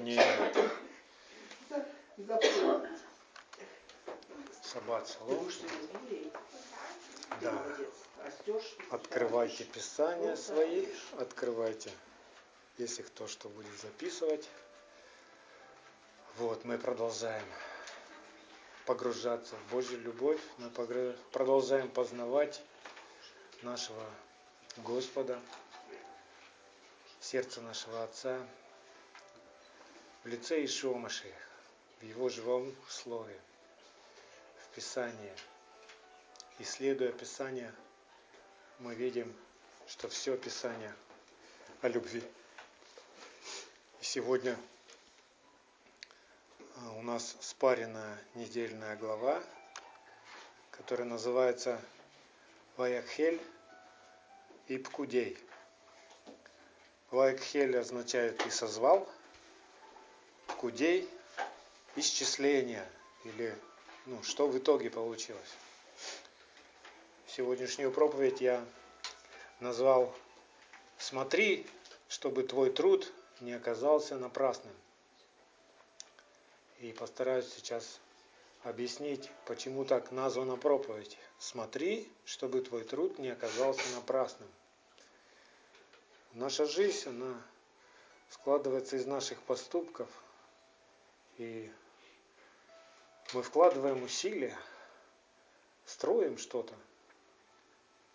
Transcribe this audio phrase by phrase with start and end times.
[0.00, 0.20] Не.
[4.72, 5.50] Шаббат шалом.
[7.40, 7.52] Да.
[8.90, 10.86] Открывайте Писания свои,
[11.18, 11.90] открывайте,
[12.78, 14.48] если кто что будет записывать.
[16.36, 17.44] Вот, мы продолжаем
[18.86, 20.70] погружаться в Божью любовь, мы
[21.32, 22.62] продолжаем познавать
[23.62, 24.04] нашего
[24.78, 25.38] Господа,
[27.20, 28.40] сердце нашего Отца,
[30.28, 31.48] в лице Ишуа Машеха,
[32.00, 33.34] в Его живом Слове,
[34.62, 35.32] в Писании.
[36.58, 37.72] Исследуя Писание,
[38.78, 39.34] мы видим,
[39.86, 40.94] что все Писание
[41.80, 42.22] о любви.
[44.02, 44.54] И сегодня
[46.76, 49.42] а, у нас спаренная недельная глава,
[50.72, 51.80] которая называется
[52.76, 53.40] Ваякхель
[54.66, 55.38] и Пкудей.
[57.10, 59.08] Ваякхель означает «и созвал»,
[60.58, 61.08] Пкудей–
[61.94, 62.84] исчисление,
[63.22, 63.56] или
[64.06, 65.54] ну, что в итоге получилось.
[67.28, 68.64] Сегодняшнюю проповедь я
[69.60, 70.12] назвал
[70.98, 71.64] «Смотри,
[72.08, 74.74] чтобы твой труд не оказался напрасным».
[76.80, 78.00] И постараюсь сейчас
[78.64, 81.16] объяснить, почему так названа проповедь.
[81.38, 84.48] Смотри, чтобы твой труд не оказался напрасным.
[86.32, 87.40] Наша жизнь, она
[88.28, 90.08] складывается из наших поступков,
[91.38, 91.72] и
[93.32, 94.56] мы вкладываем усилия,
[95.86, 96.74] строим что-то,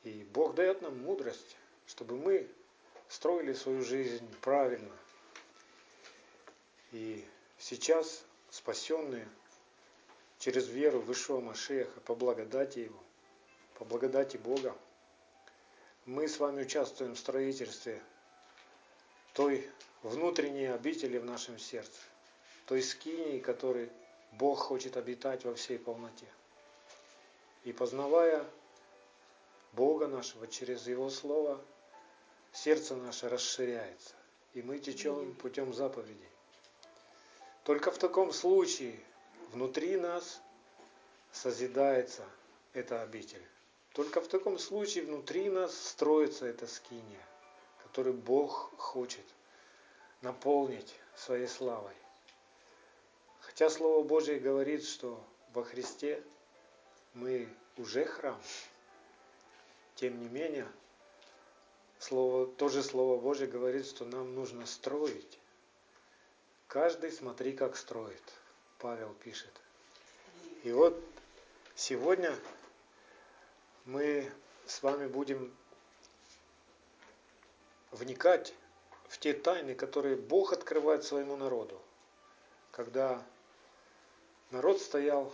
[0.03, 1.57] и Бог дает нам мудрость,
[1.87, 2.49] чтобы мы
[3.07, 4.91] строили свою жизнь правильно.
[6.91, 7.25] И
[7.57, 9.27] сейчас спасенные
[10.39, 12.99] через веру в Ишуа Машеха, по благодати Его,
[13.75, 14.75] по благодати Бога,
[16.05, 18.01] мы с вами участвуем в строительстве
[19.33, 19.69] той
[20.03, 22.01] внутренней обители в нашем сердце,
[22.65, 23.89] той скинии, которой
[24.33, 26.27] Бог хочет обитать во всей полноте.
[27.63, 28.45] И познавая
[29.73, 31.61] Бога нашего через Его Слово,
[32.51, 34.15] сердце наше расширяется,
[34.53, 36.29] и мы течем путем заповедей.
[37.63, 38.99] Только в таком случае
[39.51, 40.41] внутри нас
[41.31, 42.23] созидается
[42.73, 43.43] эта обитель.
[43.93, 47.25] Только в таком случае внутри нас строится эта скиния,
[47.83, 49.25] которую Бог хочет
[50.21, 51.93] наполнить своей славой.
[53.53, 56.23] Хотя Слово Божье говорит, что во Христе
[57.13, 57.47] мы
[57.77, 58.41] уже храм,
[59.95, 60.67] тем не менее,
[61.99, 65.37] слово, то же Слово Божье говорит, что нам нужно строить
[66.73, 68.23] Каждый смотри, как строит,
[68.79, 69.51] Павел пишет.
[70.63, 70.99] И вот
[71.75, 72.35] сегодня
[73.85, 74.31] мы
[74.65, 75.55] с вами будем
[77.91, 78.55] вникать
[79.07, 81.79] в те тайны, которые Бог открывает своему народу.
[82.71, 83.23] Когда
[84.53, 85.33] народ стоял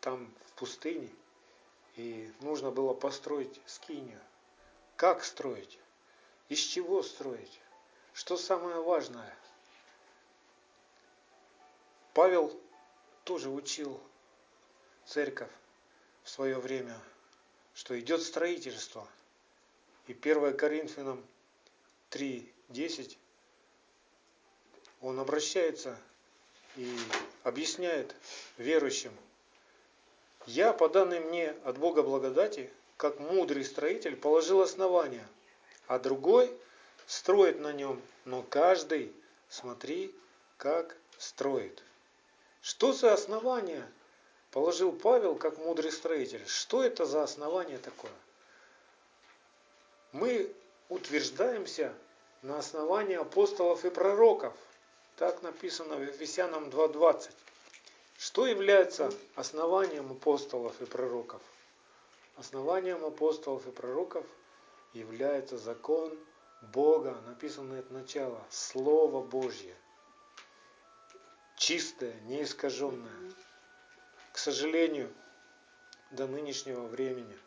[0.00, 1.08] там в пустыне,
[1.96, 4.20] и нужно было построить скинию.
[4.96, 5.78] Как строить?
[6.48, 7.60] Из чего строить?
[8.12, 9.34] Что самое важное?
[12.12, 12.60] Павел
[13.22, 14.00] тоже учил
[15.06, 15.50] церковь
[16.24, 16.98] в свое время,
[17.72, 19.06] что идет строительство.
[20.08, 21.24] И 1 Коринфянам
[22.10, 23.16] 3.10
[25.00, 25.96] он обращается
[26.76, 26.96] и
[27.42, 28.14] объясняет
[28.58, 29.12] верующим,
[30.46, 35.26] «Я, по данной мне от Бога благодати, как мудрый строитель, положил основания,
[35.86, 36.50] а другой–
[37.10, 39.12] строит на нем, но каждый,
[39.48, 40.14] смотри,
[40.58, 41.82] как строит.
[42.62, 43.84] Что за основание
[44.52, 46.46] положил Павел как мудрый строитель?
[46.46, 48.12] Что это за основание такое?
[50.12, 50.54] Мы
[50.88, 51.92] утверждаемся
[52.42, 54.54] на основании апостолов и пророков.
[55.20, 57.30] Так написано в Ефесянам 2.20.
[58.16, 61.42] Что является основанием апостолов и пророков?
[62.36, 64.24] Основанием апостолов и пророков
[64.94, 66.18] является закон
[66.72, 69.74] Бога, написано это начало, Слово Божье,
[71.58, 73.34] чистое, неискаженное.
[74.32, 75.12] К сожалению,
[76.12, 77.38] до нынешнего времени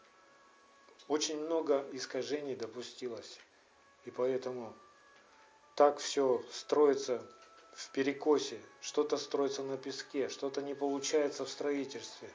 [1.07, 3.39] очень много искажений допустилось,
[4.05, 4.75] и поэтому
[5.73, 7.19] так все строится
[7.75, 12.29] в перекосе, что-то строится на песке, что-то не получается в строительстве.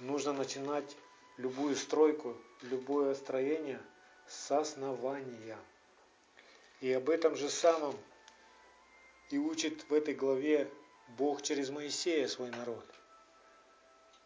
[0.00, 0.96] Нужно начинать
[1.36, 3.80] любую стройку, любое строение–
[4.28, 5.58] с основания.
[6.80, 7.96] И об этом же самом
[9.30, 10.70] и учит в этой главе
[11.08, 12.84] Бог через Моисея свой народ.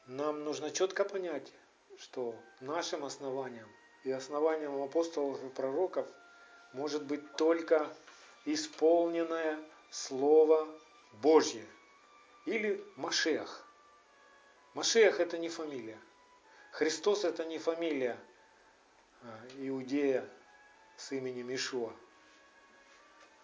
[0.06, 1.52] Нам нужно четко понять,
[1.98, 3.68] что нашим основанием
[4.04, 6.06] и основанием апостолов и пророков
[6.72, 7.94] может быть только
[8.44, 9.58] исполненное
[9.90, 10.68] Слово
[11.14, 11.66] Божье.
[12.46, 13.66] Или Машех.
[14.74, 15.98] Машех это не фамилия.
[16.72, 18.16] Христос это не фамилия
[19.22, 20.28] а, иудея
[20.96, 21.92] с именем Ишуа.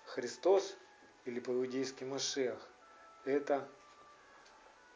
[0.06, 0.76] Христос
[1.24, 2.56] или по-иудейски Машех
[3.24, 3.68] это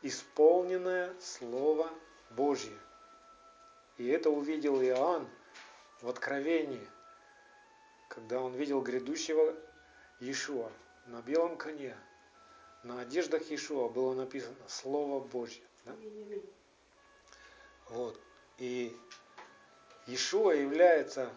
[0.02, 1.90] исполненное Слово
[2.30, 2.78] Божье.
[3.98, 5.28] И это увидел Иоанн
[6.00, 6.88] в Откровении,
[8.08, 9.54] когда он видел грядущего
[10.20, 10.70] Иешуа
[11.06, 11.96] на белом коне.
[12.82, 15.62] На одеждах Иешуа было написано Слово Божье.
[15.84, 15.96] Да?
[17.88, 18.20] Вот.
[18.58, 18.96] И
[20.06, 21.30] Иешуа является,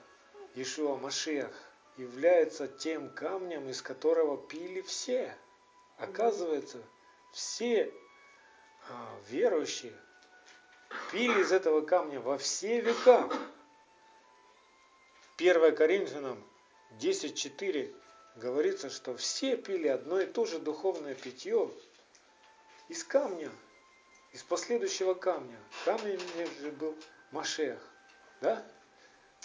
[0.56, 1.52] Иешуа Машех,
[1.98, 5.36] является тем камнем, из которого пили все.
[5.98, 6.82] Оказывается,
[7.32, 7.94] все
[8.90, 9.94] а, верующие
[11.12, 13.30] пили из этого камня во все века.
[15.38, 16.44] 1 Коринфянам
[17.00, 17.96] 10.4
[18.36, 21.70] говорится, что все пили одно и то же духовное питье
[22.90, 23.52] из камня,
[24.32, 25.58] из последующего камня.
[25.86, 26.20] Камень
[26.60, 26.96] же был
[27.32, 27.80] Машех.
[28.42, 28.66] Да?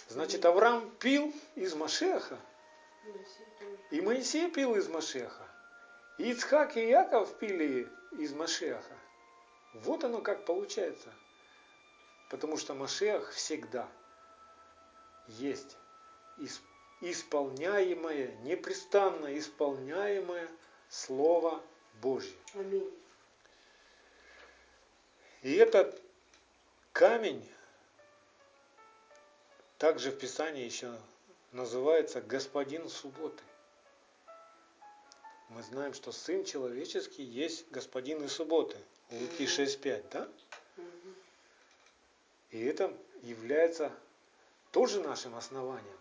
[0.08, 2.38] Значит, Авраам пил из Машеха.
[3.90, 5.46] И Моисей пил из Машеха.
[6.18, 7.88] И Ицхак и Яков пили
[8.18, 8.96] из Машеха.
[9.74, 11.12] Вот оно как получается.
[12.30, 13.88] Потому что Машех всегда
[15.26, 15.76] есть
[17.00, 20.48] исполняемое, непрестанно исполняемое
[20.88, 21.62] Слово
[22.00, 22.36] Божье.
[22.54, 22.90] Аминь.
[25.42, 26.00] И этот
[26.92, 27.46] камень
[29.78, 30.98] также в Писании еще
[31.52, 33.42] называется Господин субботы.
[35.50, 38.76] Мы знаем, что Сын Человеческий есть Господин и субботы.
[39.10, 40.28] Луки 6.5, да?
[42.50, 43.92] И это является
[44.72, 45.96] тоже нашим основанием.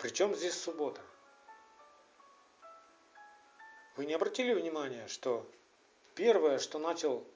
[0.00, 1.02] Причем здесь суббота?
[3.96, 5.46] Вы не обратили внимания, что
[6.14, 7.26] первое, что начал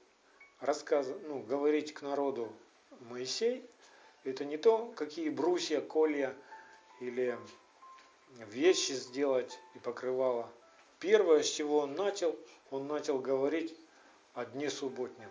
[0.61, 2.51] рассказ, ну, говорить к народу
[3.01, 3.69] Моисей,
[4.25, 6.35] это не то, какие брусья, колья
[7.01, 7.39] или
[8.49, 10.51] вещи сделать и покрывало.
[11.01, 12.35] Первое, с чего он начал,
[12.71, 13.79] он начал говорить
[14.33, 15.31] о дне субботнем.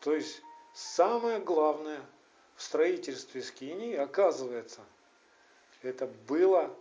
[0.00, 0.42] То есть
[0.74, 2.02] самое главное
[2.56, 4.82] в строительстве скинии, оказывается,
[5.82, 6.74] это было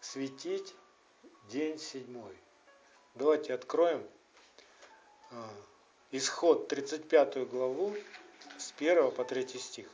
[0.00, 0.74] светить
[1.48, 2.36] день седьмой.
[3.14, 4.06] Давайте откроем
[5.30, 5.48] а,
[6.10, 7.94] исход 35 главу
[8.58, 9.88] с 1 по 3 стих.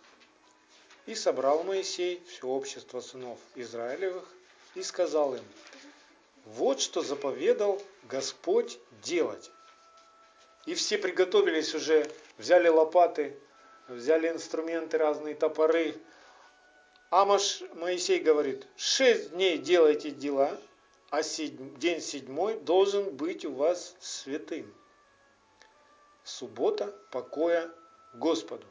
[1.06, 4.28] «И собрал Моисей все общество сынов Израилевых
[4.74, 5.44] и сказал им,
[6.44, 9.50] вот что заповедал Господь делать.
[10.66, 13.36] И все приготовились уже, взяли лопаты,
[13.88, 15.96] взяли инструменты разные, топоры.
[17.12, 20.58] А Моисей говорит, шесть дней делайте дела,
[21.10, 24.74] а день седьмой должен быть у вас святым.
[26.24, 27.70] Суббота покоя
[28.14, 28.66] Господу.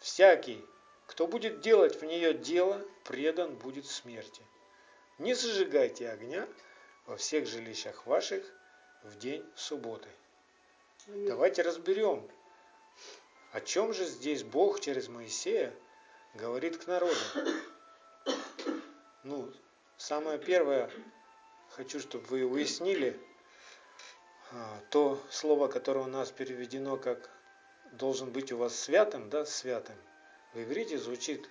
[0.00, 0.64] Всякий,
[1.06, 4.40] кто будет делать в нее дело, предан будет смерти.
[5.18, 6.48] Не зажигайте огня
[7.04, 8.50] во всех жилищах ваших
[9.02, 10.08] в день субботы.
[11.06, 12.26] Давайте разберем,
[13.52, 15.74] о чем же здесь Бог через Моисея
[16.34, 17.14] говорит к народу.
[19.22, 19.52] Ну,
[19.96, 20.90] самое первое,
[21.70, 23.20] хочу, чтобы вы уяснили
[24.52, 27.30] а, то слово, которое у нас переведено как
[27.92, 29.96] должен быть у вас святым, да, святым,
[30.54, 31.48] в иврите звучит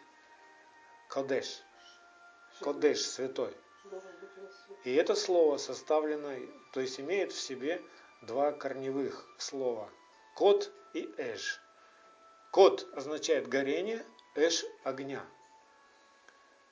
[1.08, 1.63] кодеш.
[2.60, 3.55] Кодеш, святой.
[4.84, 6.32] И это слово составлено,
[6.74, 7.82] то есть имеет в себе
[8.22, 9.89] два корневых слова.
[10.36, 11.60] Кот и эш.
[12.51, 15.25] Кот означает горение, эш– огня.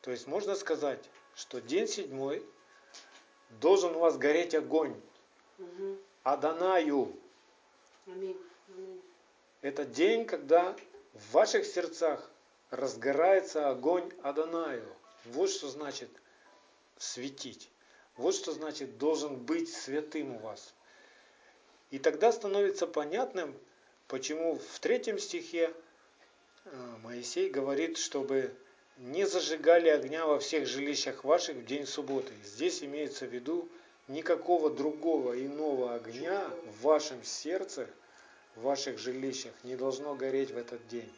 [0.01, 1.03] То есть можно сказать,
[1.35, 2.45] что день седьмой
[3.61, 4.99] должен у вас гореть огонь.
[5.57, 5.97] Угу.
[6.23, 7.15] Адонаю.
[8.07, 8.37] Аминь.
[9.61, 10.75] Это день, когда
[11.13, 12.29] в ваших сердцах
[12.69, 14.87] разгорается огонь Адонаю.
[15.25, 16.09] Вот что значит
[16.97, 17.69] светить.
[18.15, 20.73] Вот что значит должен быть святым у вас.
[21.91, 23.57] И тогда становится понятным,
[24.07, 25.73] почему в третьем стихе
[27.03, 28.53] Моисей говорит, чтобы
[28.97, 32.33] не зажигали огня во всех жилищах ваших в день субботы.
[32.43, 33.69] Здесь имеется в виду
[34.07, 37.87] никакого другого иного огня в вашем сердце,
[38.55, 41.11] в ваших жилищах не должно гореть в этот день.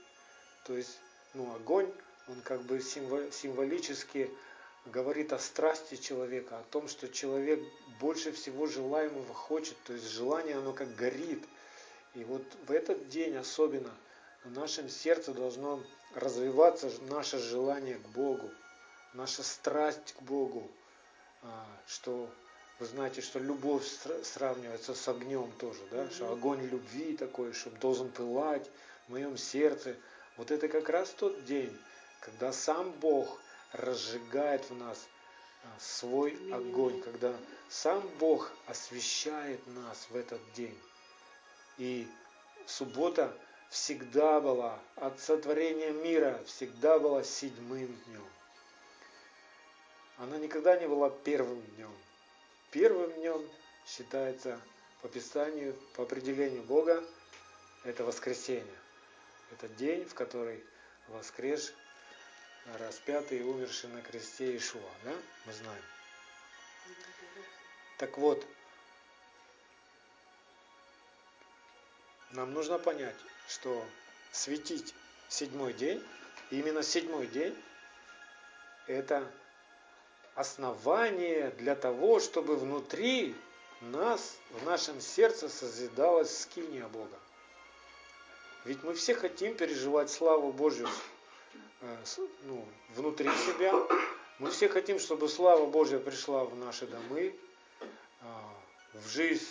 [0.65, 0.99] То есть,
[1.33, 1.91] ну, огонь,
[2.27, 4.29] он как бы символически
[4.85, 7.59] говорит о страсти человека, о том, что человек
[7.99, 11.43] больше всего желаемого хочет, то есть желание оно как горит.
[12.13, 13.91] И вот в этот день особенно
[14.43, 15.83] в нашем сердце должно
[16.15, 18.49] развиваться наше желание к Богу,
[19.13, 20.69] наша страсть к Богу,
[21.43, 22.29] а, что
[22.79, 23.85] вы знаете, что любовь
[24.23, 26.03] сравнивается с огнем тоже, да?
[26.03, 26.13] Mm-hmm.
[26.13, 28.69] Что огонь любви такой, чтобы должен пылать
[29.07, 29.95] в моем сердце.
[30.37, 31.77] Вот это как раз тот день,
[32.21, 33.39] когда сам Бог
[33.71, 35.07] разжигает в нас
[35.63, 37.35] а, свой огонь, когда
[37.69, 40.77] сам Бог освещает нас в этот день.
[41.77, 42.07] И
[42.65, 43.35] суббота
[43.71, 48.29] всегда была от сотворения мира, всегда была седьмым днем.
[50.17, 51.91] Она никогда не была первым днем.
[52.69, 53.49] Первым днем
[53.87, 54.59] считается
[55.01, 57.03] по Писанию, по определению Бога,
[57.85, 58.77] это воскресенье.
[59.51, 60.63] Это день, в который
[61.07, 61.73] воскрес
[62.77, 64.81] распятый и умерший на кресте Ишуа.
[65.05, 65.13] Да?
[65.45, 65.83] Мы знаем.
[67.97, 68.45] Так вот,
[72.31, 73.15] нам нужно понять,
[73.51, 73.83] что
[74.31, 74.93] светить
[75.27, 76.01] седьмой день,
[76.51, 77.55] именно седьмой день,
[78.87, 79.29] это
[80.35, 83.35] основание для того, чтобы внутри
[83.81, 87.17] нас, в нашем сердце созидалась скиния Бога.
[88.63, 90.87] Ведь мы все хотим переживать славу Божью
[91.81, 91.97] э,
[92.43, 92.65] ну,
[92.95, 93.73] внутри себя.
[94.39, 97.35] Мы все хотим, чтобы слава Божья пришла в наши домы,
[97.79, 98.25] э,
[98.93, 99.47] в жизнь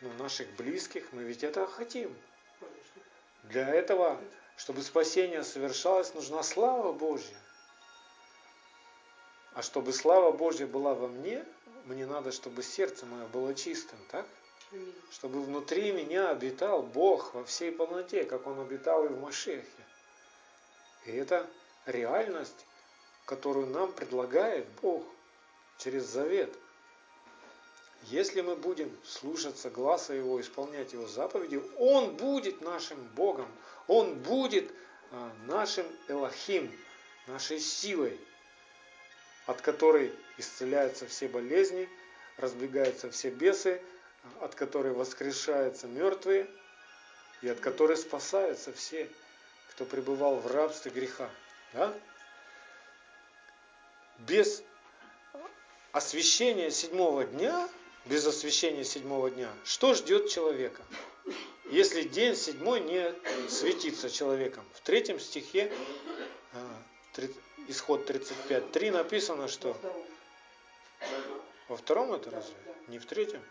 [0.00, 1.12] ну, наших близких.
[1.12, 2.16] Мы ведь это хотим.
[3.44, 4.20] Для этого,
[4.56, 7.36] чтобы спасение совершалось, нужна слава Божья.
[9.54, 11.44] А чтобы слава Божья была во мне,
[11.84, 14.26] мне надо, чтобы сердце мое было чистым, так?
[15.10, 19.66] Чтобы внутри меня обитал Бог во всей полноте, как Он обитал и в Машехе.
[21.04, 21.46] И это
[21.84, 22.64] реальность,
[23.26, 25.04] которую нам предлагает Бог
[25.78, 26.56] через завет.
[28.04, 33.48] Если мы будем слушаться глаза Его, исполнять Его заповеди, Он будет нашим Богом,
[33.86, 34.70] Он будет
[35.10, 36.72] а, нашим Элохим,
[37.26, 38.18] нашей силой
[39.46, 41.88] от которой исцеляются все болезни,
[42.36, 43.82] разбегаются все бесы,
[44.40, 46.48] от которой воскрешаются мертвые,
[47.40, 49.10] и от которой спасаются все,
[49.70, 51.28] кто пребывал в рабстве греха.
[51.72, 51.92] Да?
[54.18, 54.62] Без
[55.90, 57.68] освящения седьмого дня,
[58.04, 60.82] без освящения седьмого дня, что ждет человека?
[61.70, 63.14] Если день седьмой не
[63.48, 64.64] светится человеком.
[64.74, 65.72] В третьем стихе
[66.52, 66.82] а,
[67.68, 69.76] исход 35.3 написано, что...
[71.68, 72.54] Во втором это разве?
[72.88, 73.42] Не в третьем?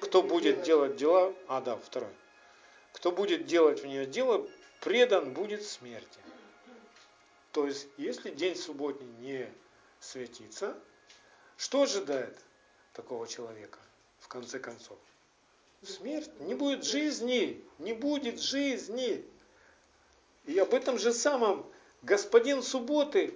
[0.00, 1.34] Кто будет делать дела...
[1.46, 2.10] А, да, второй.
[2.92, 4.48] Кто будет делать в нее дело,
[4.80, 6.18] предан будет смерти.
[7.52, 9.48] То есть, если день субботний не
[10.00, 10.76] светится,
[11.56, 12.36] что ожидает
[12.98, 13.78] такого человека
[14.18, 14.98] в конце концов?
[15.82, 16.30] Смерть.
[16.40, 17.64] Не будет жизни.
[17.78, 19.24] Не будет жизни.
[20.44, 21.64] И об этом же самом
[22.02, 23.34] Господин субботы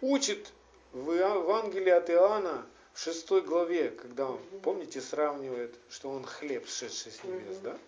[0.00, 0.52] учит
[0.92, 7.12] в Евангелии от Иоанна в шестой главе, когда он, помните, сравнивает, что он хлеб, сшедший
[7.12, 7.78] с небес, да?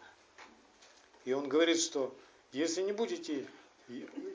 [1.24, 2.14] И он говорит, что
[2.52, 3.46] если не будете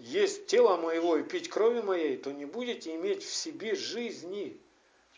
[0.01, 4.57] есть тело моего и пить крови моей, то не будете иметь в себе жизни.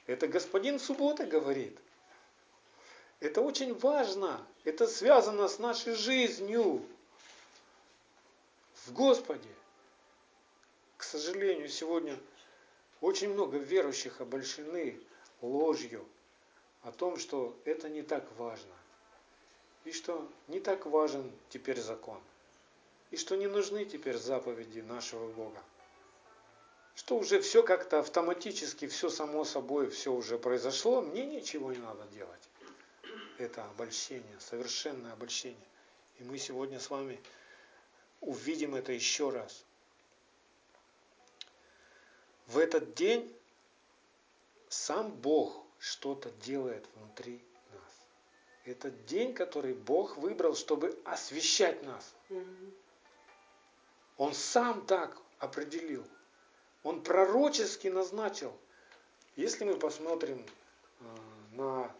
[0.08, 1.78] Это господин суббота говорит.
[3.20, 4.46] Это очень важно.
[4.64, 6.86] Это связано с нашей жизнью
[8.86, 9.50] в Господе
[11.06, 12.18] сожалению, сегодня
[13.02, 15.00] очень много верующих обольщены
[15.42, 16.06] ложью
[16.82, 18.74] о том, что это не так важно.
[19.86, 22.20] И что не так важен теперь закон.
[23.12, 25.62] И что не нужны теперь заповеди нашего Бога.
[26.96, 32.06] Что уже все как-то автоматически, все само собой, все уже произошло, мне ничего не надо
[32.08, 32.50] делать.
[33.38, 35.68] Это обольщение, совершенное обольщение.
[36.20, 37.22] И мы сегодня с вами
[38.22, 39.66] увидим это еще раз
[42.48, 43.36] в этот день
[44.70, 47.94] сам Бог что-то делает внутри нас.
[48.66, 52.14] Это день, который Бог выбрал, чтобы освещать нас.
[54.18, 56.06] Он сам так определил.
[56.86, 58.56] Он пророчески назначил.
[59.36, 60.46] Если мы посмотрим
[61.00, 61.04] э,
[61.54, 61.92] на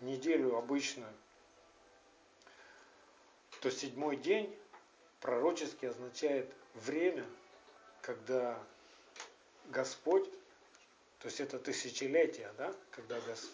[0.00, 1.12] неделю обычную,
[3.60, 4.56] то седьмой день
[5.20, 7.26] пророчески означает время,
[8.00, 8.56] когда
[9.70, 10.30] Господь,
[11.18, 13.50] то есть это тысячелетие, да, когда, Гос...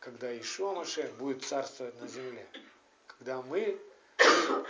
[0.00, 2.46] когда Ишуа Машех будет царствовать на земле,
[3.06, 3.78] когда мы,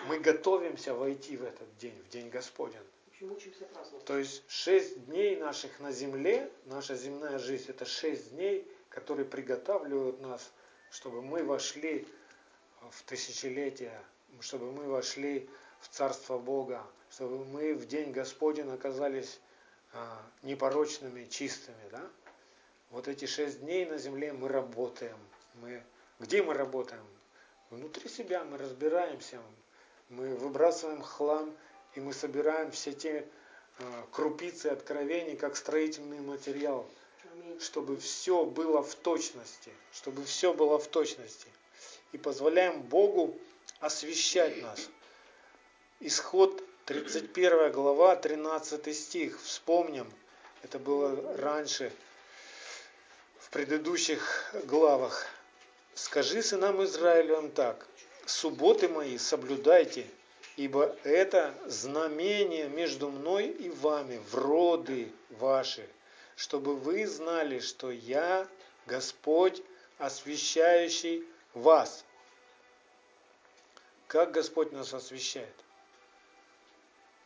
[0.08, 2.82] мы готовимся войти в этот день, в день Господень.
[4.06, 10.20] То есть шесть дней наших на земле, наша земная жизнь, это шесть дней, которые приготавливают
[10.20, 10.52] нас,
[10.90, 12.08] чтобы мы вошли
[12.90, 14.00] в тысячелетие,
[14.40, 15.48] чтобы мы вошли
[15.80, 19.38] в Царство Бога, чтобы мы в день Господень оказались
[19.92, 21.88] а, непорочными, чистыми.
[21.90, 22.02] Да?
[22.90, 25.18] Вот эти шесть дней на земле мы работаем.
[25.54, 25.82] Мы,
[26.18, 27.04] где мы работаем?
[27.68, 29.40] Внутри себя мы разбираемся,
[30.08, 31.54] мы выбрасываем хлам,
[31.94, 33.26] и мы собираем все те
[33.78, 33.82] э,
[34.12, 36.86] крупицы откровений, как строительный материал,
[37.58, 41.48] чтобы все было в точности, чтобы все было в точности.
[42.12, 43.38] И позволяем Богу
[43.80, 44.88] освещать нас.
[46.00, 49.40] Исход 31 глава, 13 стих.
[49.42, 50.10] Вспомним,
[50.62, 51.92] это было раньше,
[53.38, 55.26] в предыдущих главах.
[55.94, 57.86] «Скажи сынам Израилевым так,
[58.24, 60.06] субботы мои соблюдайте,
[60.56, 65.88] ибо это знамение между мной и вами в роды ваши,
[66.36, 68.48] чтобы вы знали, что я
[68.86, 69.62] Господь,
[69.98, 72.04] освящающий вас.
[74.06, 75.54] Как Господь нас освещает?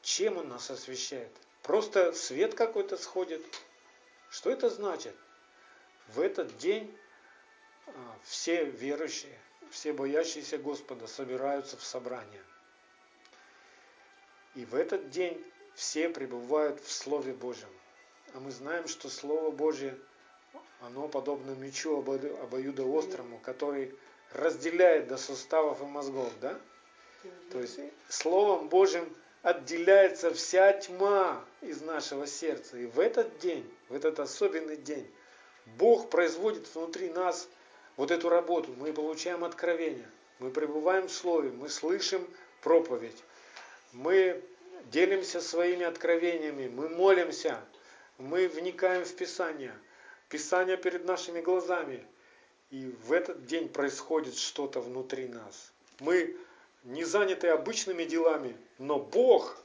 [0.03, 1.33] Чем Он нас освещает?
[1.63, 3.43] Просто свет какой-то сходит.
[4.29, 5.15] Что это значит?
[6.09, 6.95] В этот день
[7.87, 9.39] а, все верующие,
[9.71, 12.43] все боящиеся Господа собираются в собрание.
[14.55, 15.43] И в этот день
[15.75, 17.69] все пребывают в Слове Божьем.
[18.35, 19.97] А мы знаем, что Слово Божье,
[20.81, 23.95] оно подобно мечу обоюдоострому, который
[24.33, 26.59] разделяет до суставов и мозгов, да?
[27.51, 29.09] То есть Словом Божьим
[29.43, 32.79] отделяется вся тьма из нашего сердца.
[32.79, 35.09] И в этот день, в этот особенный день,
[35.79, 37.49] Бог производит внутри нас
[37.97, 38.73] вот эту работу.
[38.77, 42.27] Мы получаем откровение, мы пребываем в Слове, мы слышим
[42.63, 43.23] проповедь
[43.95, 44.43] мы
[44.91, 47.61] делимся своими откровениями, мы молимся,
[48.19, 49.73] мы вникаем в Писание.
[50.29, 52.05] Писание перед нашими глазами.
[52.71, 55.73] И в этот день происходит что-то внутри нас.
[56.01, 56.37] Мы
[56.83, 59.63] не заняты обычными делами, но Бог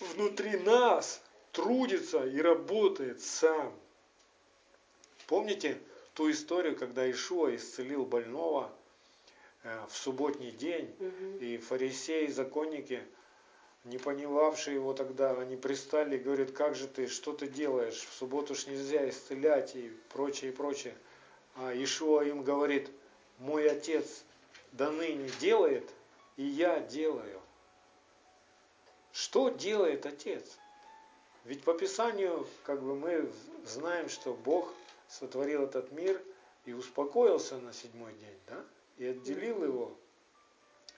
[0.00, 1.22] внутри нас
[1.52, 3.72] трудится и работает сам.
[5.28, 5.78] Помните
[6.14, 8.72] ту историю, когда Ишуа исцелил больного
[9.62, 10.92] э, в субботний день,
[11.40, 13.00] и фарисеи, законники–
[13.84, 18.12] не понимавшие его тогда, они пристали и говорят, как же ты, что ты делаешь, в
[18.14, 20.94] субботу ж нельзя исцелять и прочее, и прочее.
[21.56, 22.90] А Ишуа им говорит,
[23.38, 24.22] мой отец
[24.72, 25.88] до ныне делает,
[26.36, 27.40] и я делаю.
[29.12, 30.58] Что делает отец?
[31.44, 33.32] Ведь по Писанию, как бы мы
[33.64, 34.72] знаем, что Бог
[35.08, 36.20] сотворил этот мир
[36.66, 38.64] и успокоился на седьмой день, да?
[38.98, 39.96] И отделил его,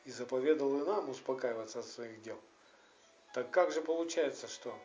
[0.05, 2.39] и заповедал и нам успокаиваться от своих дел.
[3.33, 4.79] Так как же получается, что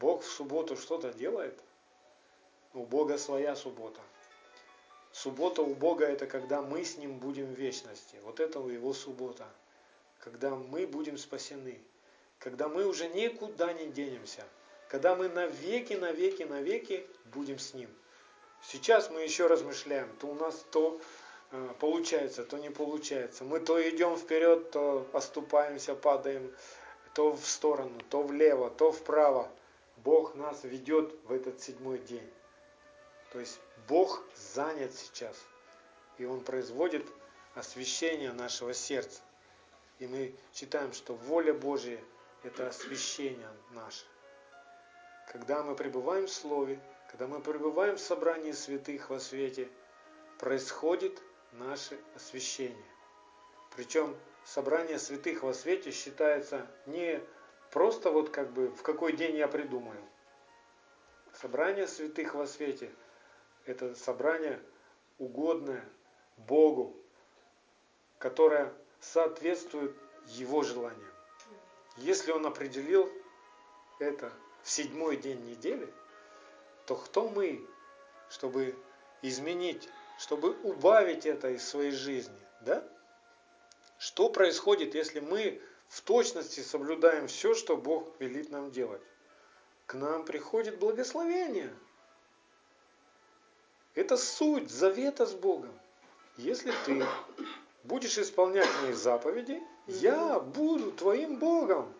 [0.00, 1.58] Бог в субботу что-то делает?
[2.74, 4.00] У Бога своя суббота.
[5.12, 8.16] Суббота у Бога это когда мы с Ним будем в вечности.
[8.22, 9.46] Вот это у Его суббота.
[10.18, 11.80] Когда мы будем спасены.
[12.38, 14.44] Когда мы уже никуда не денемся.
[14.88, 17.88] Когда мы навеки, навеки, навеки будем с Ним.
[18.62, 20.14] Сейчас мы еще размышляем.
[20.18, 21.00] То у нас то
[21.50, 23.44] э, получается, то не получается.
[23.44, 26.54] Мы то идем вперед, то оступаемся, падаем
[27.16, 29.50] то в сторону, то влево, то вправо.
[30.04, 32.30] Бог нас ведет в этот седьмой день.
[33.32, 35.34] То есть Бог занят сейчас.
[36.18, 37.06] И Он производит
[37.54, 39.22] освящение нашего сердца.
[39.98, 41.98] И мы читаем, что воля Божья–
[42.42, 44.04] это освящение наше.
[45.32, 46.78] Когда мы пребываем в Слове,
[47.10, 49.70] когда мы пребываем в собрании святых во свете,
[50.38, 52.76] происходит наше освящение.
[53.74, 54.14] Причем
[54.46, 57.20] собрание святых во свете считается не
[57.72, 60.00] просто вот как бы в какой день я придумаю.
[61.34, 62.90] Собрание святых во свете–
[63.66, 64.62] это собрание
[65.18, 65.84] угодное
[66.36, 66.96] Богу,
[68.18, 69.94] которое соответствует
[70.28, 71.12] Его желаниям.
[71.96, 73.10] Если Он определил
[73.98, 74.32] это
[74.62, 75.92] в седьмой день недели,
[76.86, 77.66] то кто мы,
[78.30, 78.76] чтобы
[79.22, 82.88] изменить, чтобы убавить это из своей жизни, да?
[83.98, 89.02] Что происходит, если мы в точности соблюдаем все, что Бог велит нам делать?
[89.86, 91.72] К нам приходит благословение.
[93.94, 95.72] Это суть завета с Богом.
[96.36, 97.06] Если ты
[97.84, 101.92] будешь исполнять мои заповеди, я буду твоим Богом.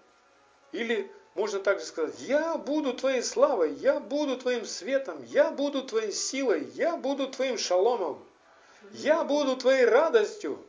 [0.73, 6.13] Или можно также сказать, я буду твоей славой, я буду твоим светом, я буду твоей
[6.13, 8.23] силой, я буду твоим шаломом,
[8.93, 10.63] я буду твоей радостью.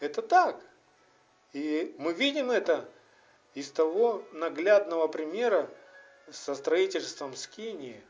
[0.00, 0.60] Это так.
[1.52, 2.88] И мы видим это
[3.54, 5.70] из того наглядного примера
[6.30, 8.02] со строительством Скинии.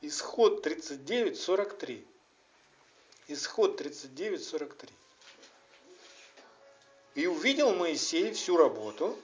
[0.00, 2.04] Исход 39.43.
[3.28, 4.90] Исход 39.43.
[7.16, 9.18] И увидел Моисей всю работу,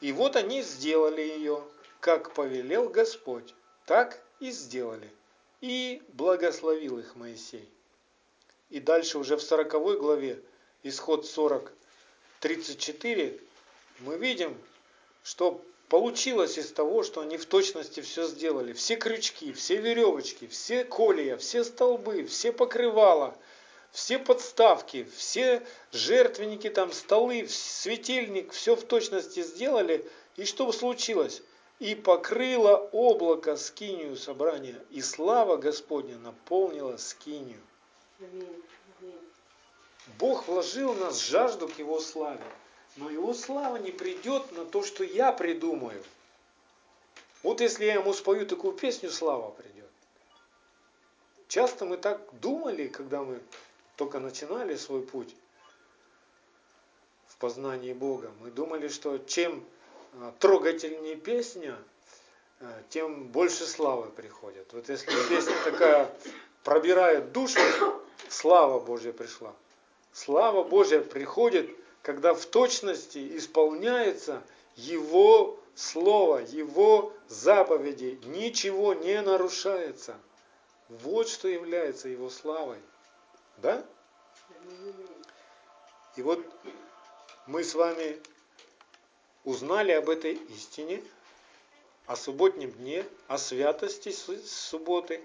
[0.00, 1.64] И вот они сделали ее,
[2.00, 3.54] как повелел Господь,
[3.86, 5.10] так и сделали.
[5.62, 7.68] И благословил их Моисей.
[8.70, 10.40] И дальше уже в 40 главе,
[10.82, 11.72] исход 40,
[12.40, 13.40] 34,
[14.00, 14.56] мы видим,
[15.22, 18.72] что получилось из того, что они в точности все сделали.
[18.72, 23.36] Все крючки, все веревочки, все колея, все столбы, все покрывала,
[23.92, 30.04] все подставки, все жертвенники, там столы, светильник, все в точности сделали.
[30.36, 31.42] И что случилось?
[31.78, 37.60] И покрыло облако скинию собрания, и слава Господня наполнила скинию.
[40.18, 42.44] Бог вложил в нас жажду к Его славе.
[42.96, 46.02] Но его слава не придет на то, что я придумаю.
[47.42, 49.90] Вот если я ему спою такую песню, слава придет.
[51.48, 53.40] Часто мы так думали, когда мы
[53.96, 55.34] только начинали свой путь
[57.28, 58.32] в познании Бога.
[58.40, 59.62] Мы думали, что чем
[60.14, 61.76] а, трогательнее песня,
[62.60, 64.72] а, тем больше славы приходит.
[64.72, 66.10] Вот если песня такая
[66.64, 67.60] пробирает душу,
[68.28, 69.54] слава Божья пришла.
[70.12, 71.70] Слава Божья приходит–
[72.06, 74.40] когда в точности исполняется
[74.76, 80.16] Его Слово, Его заповеди, ничего не нарушается.
[80.88, 82.78] Вот что является Его славой.
[83.56, 83.84] Да?
[86.14, 86.38] И вот
[87.48, 88.22] мы с вами
[89.42, 91.02] узнали об этой истине,
[92.06, 95.20] о субботнем дне, о святости субботы,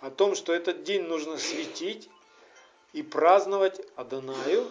[0.00, 2.08] о том, что этот день нужно светить
[2.92, 4.70] и праздновать Адонаю,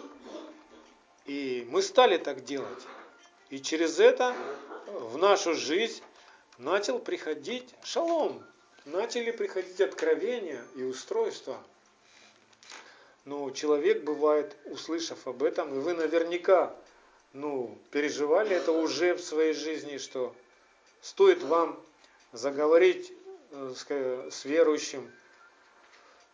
[1.26, 2.82] и мы стали так делать.
[3.48, 4.34] И через это
[4.86, 6.02] в нашу жизнь
[6.58, 8.44] начал приходить шалом,
[8.84, 11.58] начали приходить откровения и устройства.
[13.24, 16.74] Но человек бывает, услышав об этом, и вы наверняка
[17.32, 20.34] ну, переживали это уже в своей жизни, что
[21.00, 21.80] стоит вам
[22.32, 23.12] заговорить
[23.50, 25.10] с верующим,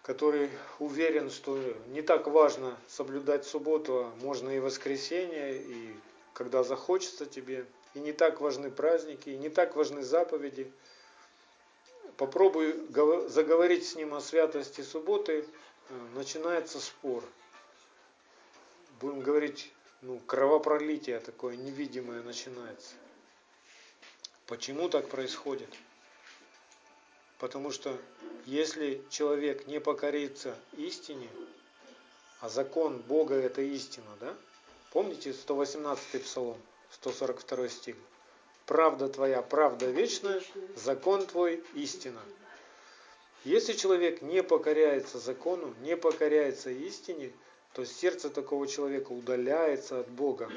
[0.03, 5.97] который уверен, что не так важно соблюдать субботу, а можно и воскресенье, и
[6.33, 10.71] когда захочется тебе, и не так важны праздники, и не так важны заповеди.
[12.19, 12.75] Попробуй
[13.29, 15.45] заговорить с ним о святости субботы,
[15.89, 17.25] э, начинается спор.
[19.01, 22.95] Будем говорить, ну, кровопролитие такое невидимое начинается.
[24.47, 25.69] Почему так происходит?
[27.38, 27.96] Потому что
[28.46, 31.29] если человек не покорится истине,
[32.40, 34.35] а закон Бога это истина, да?
[34.92, 36.59] Помните 118 псалом,
[36.92, 37.96] 142 стих?
[38.64, 40.42] Правда твоя, правда вечная,
[40.75, 42.20] закон твой истина.
[43.44, 47.33] Если человек не покоряется закону, не покоряется истине,
[47.75, 50.51] то сердце такого человека удаляется от Бога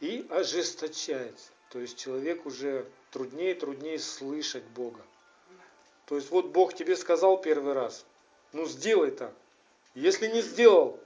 [0.00, 1.50] и ожесточается.
[1.68, 5.00] То есть человек уже труднее и труднее слышать Бога.
[6.10, 8.04] То есть вот Бог тебе сказал первый раз,
[8.52, 9.32] ну сделай так.
[9.94, 10.98] Если не сделал,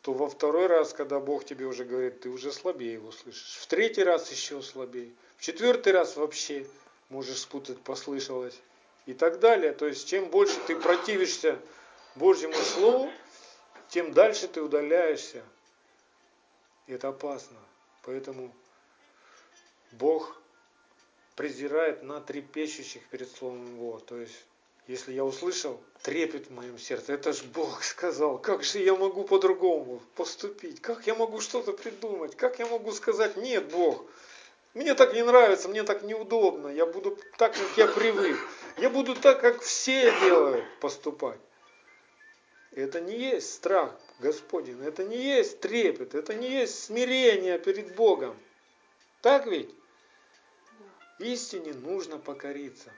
[0.00, 3.58] то во второй раз, когда Бог тебе уже говорит, ты уже слабее его слышишь.
[3.60, 5.12] В третий раз еще слабее.
[5.36, 6.66] В четвертый раз вообще
[7.10, 8.58] можешь спутать, послышалось.
[9.04, 9.74] И так далее.
[9.74, 11.58] То есть чем больше ты противишься
[12.14, 13.10] Божьему Слову,
[13.90, 15.44] тем дальше ты удаляешься.
[16.86, 17.58] И это опасно.
[18.04, 18.54] Поэтому
[19.92, 20.40] Бог
[21.36, 24.00] презирает на трепещущих перед Словом Его.
[24.00, 24.44] То есть,
[24.88, 29.24] если я услышал трепет в моем сердце, это же Бог сказал, как же я могу
[29.24, 34.04] по-другому поступить, как я могу что-то придумать, как я могу сказать, нет, Бог,
[34.74, 38.38] мне так не нравится, мне так неудобно, я буду так, как я привык,
[38.78, 41.40] я буду так, как все делают, поступать.
[42.72, 48.36] Это не есть страх Господень, это не есть трепет, это не есть смирение перед Богом.
[49.22, 49.70] Так ведь?
[51.18, 52.92] Истине нужно покориться.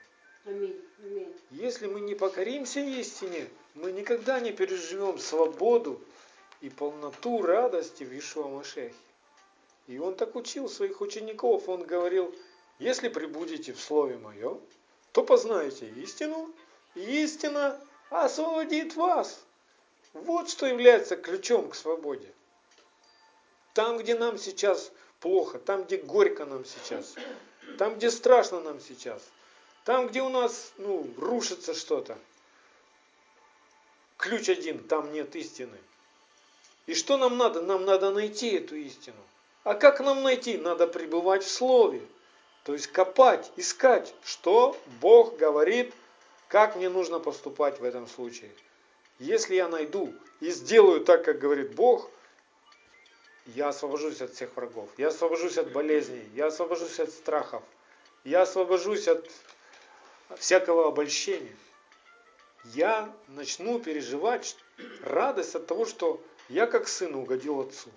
[0.45, 0.79] Аминь.
[1.03, 1.33] Аминь.
[1.51, 6.01] Если мы не покоримся истине, мы никогда не переживем свободу
[6.61, 8.93] и полноту радости в Ишуа Машехе.
[9.87, 11.69] И он так учил своих учеников.
[11.69, 12.35] Он говорил,
[12.77, 14.61] если прибудете в Слове Моем,
[15.13, 16.53] то познаете истину,
[16.95, 17.79] и истина
[18.09, 19.43] освободит вас.
[20.13, 22.31] Вот что является ключом к свободе.
[23.73, 27.15] Там, где нам сейчас плохо, там, где горько нам сейчас,
[27.77, 29.21] там, где страшно нам сейчас,
[29.85, 32.17] там, где у нас ну, рушится что-то.
[34.17, 35.77] Ключ один, там нет истины.
[36.85, 37.61] И что нам надо?
[37.61, 39.21] Нам надо найти эту истину.
[39.63, 40.57] А как нам найти?
[40.57, 42.01] Надо пребывать в Слове.
[42.63, 45.93] То есть копать, искать, что Бог говорит,
[46.47, 48.51] как мне нужно поступать в этом случае.
[49.19, 52.09] Если я найду и сделаю так, как говорит Бог,
[53.55, 57.63] я освобожусь от всех врагов, я освобожусь от болезней, я освобожусь от страхов,
[58.23, 59.29] я освобожусь от
[60.37, 61.55] всякого обольщения.
[62.65, 64.57] Я начну переживать
[65.01, 67.89] радость от того, что я как сын угодил отцу.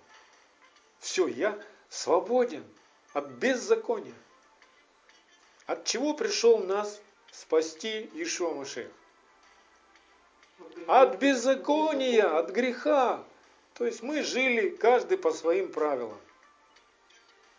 [1.00, 2.64] Все, я свободен
[3.12, 4.14] от беззакония.
[5.66, 7.00] От чего пришел нас
[7.32, 8.90] спасти Ишуа Машех?
[10.86, 13.24] От беззакония, от греха.
[13.74, 16.18] То есть мы жили каждый по своим правилам.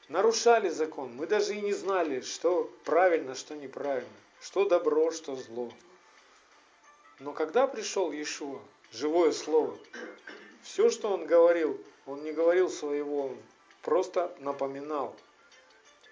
[0.10, 1.13] Нарушали закон.
[1.15, 4.10] Мы даже и не знали, что правильно, что неправильно.
[4.41, 5.71] Что добро, что зло.
[7.19, 8.60] Но когда пришел Иешуа,
[8.91, 9.78] живое слово,
[10.62, 13.38] все, что он говорил, он не говорил своего, он
[13.82, 15.15] просто напоминал.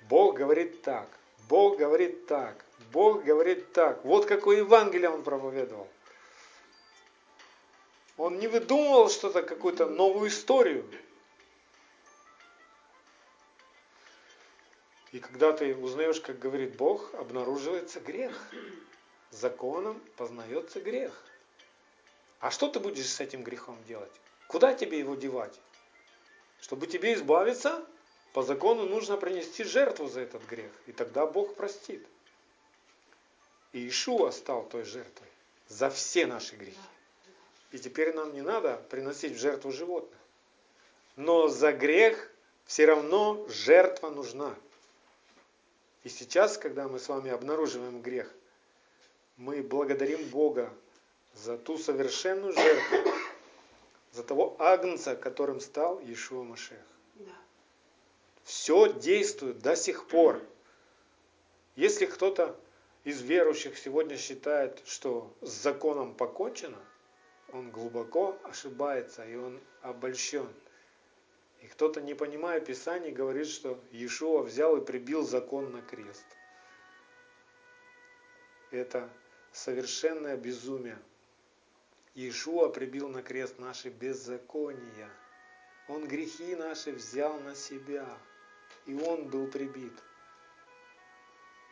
[0.10, 1.08] Бог говорит так,
[1.50, 4.04] Бог говорит так, Бог говорит так.
[4.06, 5.88] Вот какое Евангелие он проповедовал.
[8.22, 10.88] Он не выдумывал что-то, какую-то новую историю.
[15.12, 18.40] И когда ты узнаешь, как говорит Бог, обнаруживается грех.
[19.32, 21.20] Законом познается грех.
[22.40, 24.14] А что ты будешь с этим грехом делать?
[24.46, 25.60] Куда тебе его девать?
[26.60, 27.84] Чтобы тебе избавиться,
[28.34, 30.72] по закону нужно принести жертву за этот грех.
[30.86, 32.06] И тогда Бог простит.
[33.72, 35.28] И Ишуа стал той жертвой
[35.70, 36.78] за все наши грехи.
[37.72, 40.20] И теперь нам не надо приносить в жертву животных.
[41.16, 42.32] Но за грех
[42.66, 44.56] все равно жертва нужна.
[46.04, 48.32] И сейчас, когда мы с вами обнаруживаем грех,
[49.38, 50.74] мы благодарим Бога
[51.36, 53.12] за ту совершенную жертву,
[54.12, 56.80] за того агнца, которым стал Иешуа Машех.
[57.16, 57.32] Да.
[58.44, 60.42] Все действует до сих пор.
[61.76, 62.60] Если кто-то
[63.04, 66.78] из верующих сегодня считает, что с законом покончено,
[67.54, 70.48] он глубоко ошибается, и он обольщен.
[71.62, 76.26] И кто-то, не понимая Писаний, говорит, что Иешуа взял и прибил закон на крест.
[78.72, 79.10] Это
[79.52, 80.98] совершенное безумие.
[82.16, 85.10] Иешуа прибил на крест наши беззакония.
[85.88, 88.08] Он грехи наши взял на себя,
[88.86, 89.94] и Он был прибит.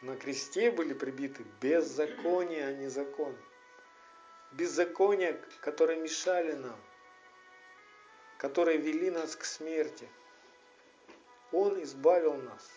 [0.02, 3.36] На кресте были прибиты беззакония, а не закон
[4.52, 6.80] беззакония, которые мешали нам,
[8.38, 10.08] которые вели нас к смерти.
[11.52, 12.70] Он избавил нас.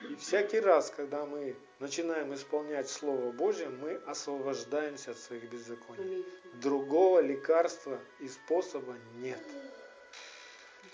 [0.00, 6.26] И всякий раз, когда мы начинаем исполнять Слово Божье, мы освобождаемся от своих беззаконий.
[6.54, 9.40] Другого лекарства и способа нет.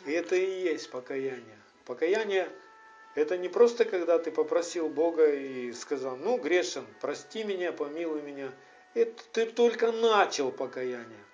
[0.05, 1.59] И это и есть покаяние.
[1.87, 2.51] Покаяние–
[3.15, 8.53] это не просто, когда ты попросил Бога и сказал, ну, грешен, прости меня, помилуй меня–
[8.95, 11.25] это ты только начал покаяние.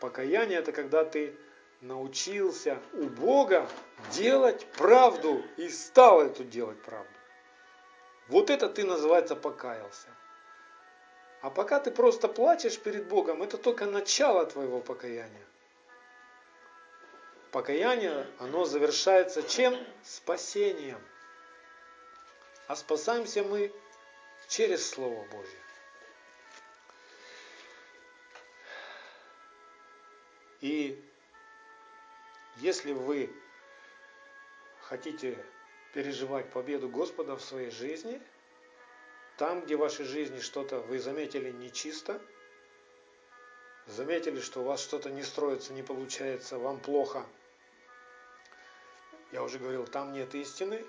[0.00, 1.34] Покаяние это когда ты
[1.80, 3.68] научился у Бога
[4.12, 7.12] делать правду и стал эту делать правду.
[8.28, 10.08] Вот это ты называется покаялся.
[11.40, 15.46] А пока ты просто плачешь перед Богом, это только начало твоего покаяния.
[17.52, 19.78] Покаяние, оно завершается чем?
[20.04, 21.00] Спасением.
[22.66, 23.72] А спасаемся мы
[24.48, 25.58] через Слово Божье.
[30.60, 31.02] И
[32.56, 33.32] если вы
[34.82, 35.38] хотите
[35.94, 38.20] переживать победу Господа в своей жизни,
[39.36, 42.20] там, где в вашей жизни что-то вы заметили нечисто,
[43.86, 47.24] заметили, что у вас что-то не строится, не получается, вам плохо,
[49.30, 50.84] я уже говорил, там нет истины,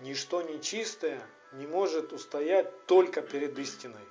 [0.00, 1.20] ничто нечистое
[1.52, 4.04] не может устоять только перед истиной.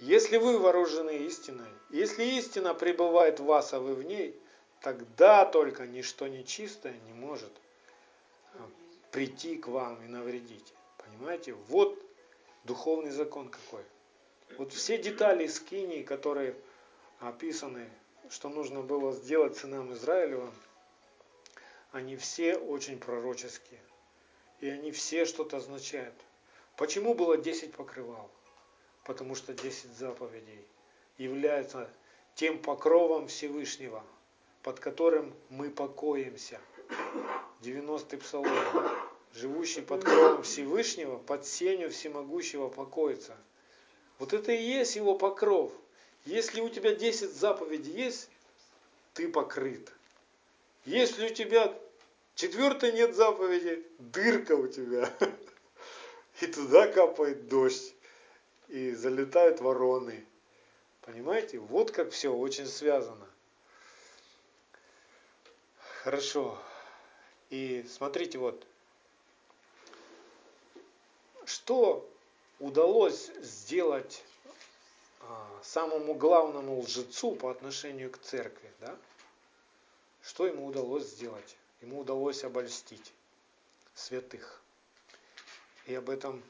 [0.00, 4.34] Если вы вооружены истиной, если истина пребывает в вас, а вы в ней,
[4.80, 7.52] тогда только ничто нечистое не может
[8.54, 8.68] а,
[9.10, 10.72] прийти к вам и навредить.
[10.96, 11.52] Понимаете?
[11.68, 12.02] Вот
[12.64, 13.84] духовный закон какой.
[14.56, 16.54] Вот все детали скинии, которые
[17.18, 17.88] описаны,
[18.30, 20.54] что нужно было сделать сынам Израилевым,
[21.92, 23.80] они все очень пророческие.
[24.60, 26.14] И они все что-то означают.
[26.76, 28.30] Почему было 10 покрывал?
[29.10, 30.64] Потому что 10 заповедей
[31.18, 31.90] являются
[32.36, 34.04] тем покровом Всевышнего,
[34.62, 36.60] под которым мы покоимся.
[37.60, 38.52] 90-й псалом.
[39.34, 43.36] Живущий под кровом Всевышнего, под сенью всемогущего покоится.
[44.20, 45.72] Вот это и есть его покров.
[46.24, 48.28] Если у тебя 10 заповедей есть,
[49.14, 49.92] ты покрыт.
[50.84, 51.76] Если у тебя
[52.36, 55.12] четвертой нет заповеди, дырка у тебя.
[56.42, 57.92] И туда капает дождь
[58.70, 60.24] и залетают вороны.
[61.02, 61.58] Понимаете?
[61.58, 63.26] Вот как все очень связано.
[66.02, 66.56] Хорошо.
[67.50, 68.64] И смотрите, вот,
[71.44, 72.08] что
[72.60, 74.22] удалось сделать
[75.22, 78.96] а, самому главному лжецу по отношению к церкви, да?
[80.22, 81.56] Что ему удалось сделать?
[81.80, 83.12] Ему удалось обольстить
[83.94, 84.62] святых.
[85.86, 86.40] И об этом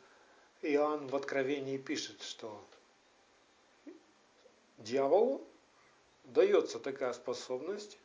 [0.63, 2.63] Иоанн в Откровении пишет, что
[4.79, 5.47] дьяволу
[6.25, 7.99] дается такая способность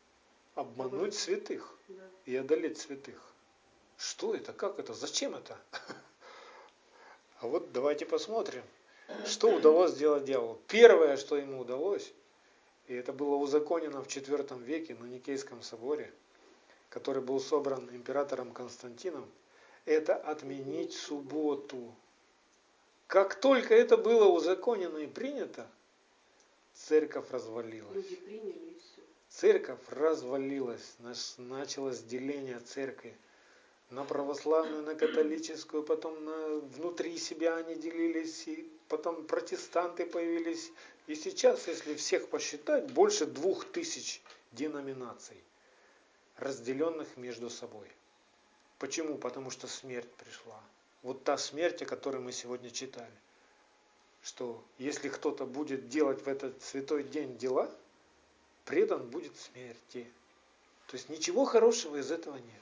[0.56, 1.78] обмануть святых
[2.26, 3.22] и одолеть святых.
[3.98, 4.54] Что это?
[4.54, 4.94] Как это?
[4.94, 5.58] Зачем это?
[7.42, 8.64] А вот давайте посмотрим,
[9.26, 10.58] что удалось сделать дьяволу.
[10.68, 12.14] Первое, что ему удалось,
[12.88, 16.12] и это было узаконено в IV веке на Никейском соборе,
[16.90, 19.30] который был собран императором Константином,
[19.84, 21.94] это отменить субботу.
[23.08, 25.68] Как только это было узаконено и принято,
[26.74, 27.96] церковь развалилась.
[27.96, 29.02] Люди приняли и все.
[29.30, 30.96] Церковь развалилась,
[31.38, 33.16] началось деление церкви
[33.90, 40.72] на православную, на католическую, потом на, внутри себя они делились, и потом протестанты появились.
[41.08, 45.38] И сейчас, если всех посчитать, больше двух тысяч деноминаций,
[46.38, 47.88] разделенных между собой.
[48.80, 49.18] Почему?
[49.18, 50.62] Потому что смерть пришла.
[51.06, 53.14] Вот та смерть, о которой мы сегодня читали.
[54.24, 57.70] Что если кто-то будет делать в этот святой день дела,
[58.66, 60.12] предан будет смерти.
[60.88, 62.62] То есть ничего хорошего из этого нет.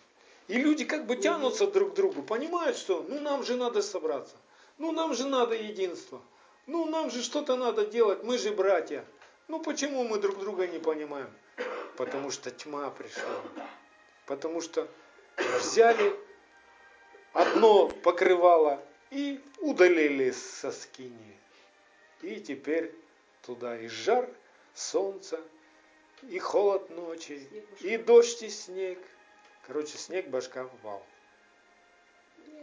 [0.49, 4.35] И люди как бы тянутся друг к другу, понимают, что ну нам же надо собраться,
[4.77, 6.21] ну нам же надо единство,
[6.67, 9.05] ну нам же что-то надо делать, мы же братья.
[9.47, 11.31] Ну почему мы друг друга не понимаем?
[11.95, 13.41] Потому что тьма пришла.
[14.25, 14.85] Потому что
[15.61, 16.13] взяли
[17.33, 21.37] одно покрывало и удалили со скини.
[22.21, 22.95] И теперь
[23.41, 24.29] туда и жар
[24.73, 25.41] солнца,
[26.29, 27.47] и холод ночи,
[27.81, 28.99] и дождь, и снег.
[29.67, 31.05] Короче, снег башка попал.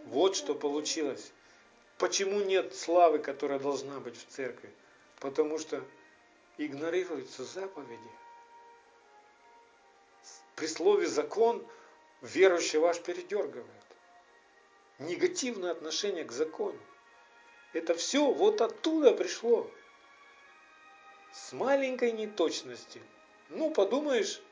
[0.06, 1.32] Вот что получилось.
[1.98, 4.70] Почему нет славы, которая должна быть в церкви?
[5.18, 5.84] Потому что
[6.56, 8.10] игнорируются заповеди.
[10.56, 11.66] При слове закон
[12.22, 13.79] верующего аж передергивает.
[15.00, 16.78] Негативное отношение к закону.
[17.72, 19.70] Это все вот оттуда пришло.
[21.32, 23.00] С маленькой неточности.
[23.48, 24.42] Ну, подумаешь,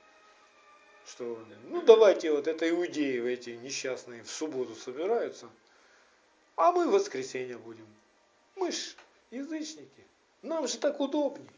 [1.06, 5.50] что ну давайте вот это иудеи эти несчастные в субботу собираются,
[6.56, 7.87] а мы в воскресенье будем.
[8.56, 8.96] Мы ж
[9.30, 10.04] язычники.
[10.40, 11.50] Нам же так удобней.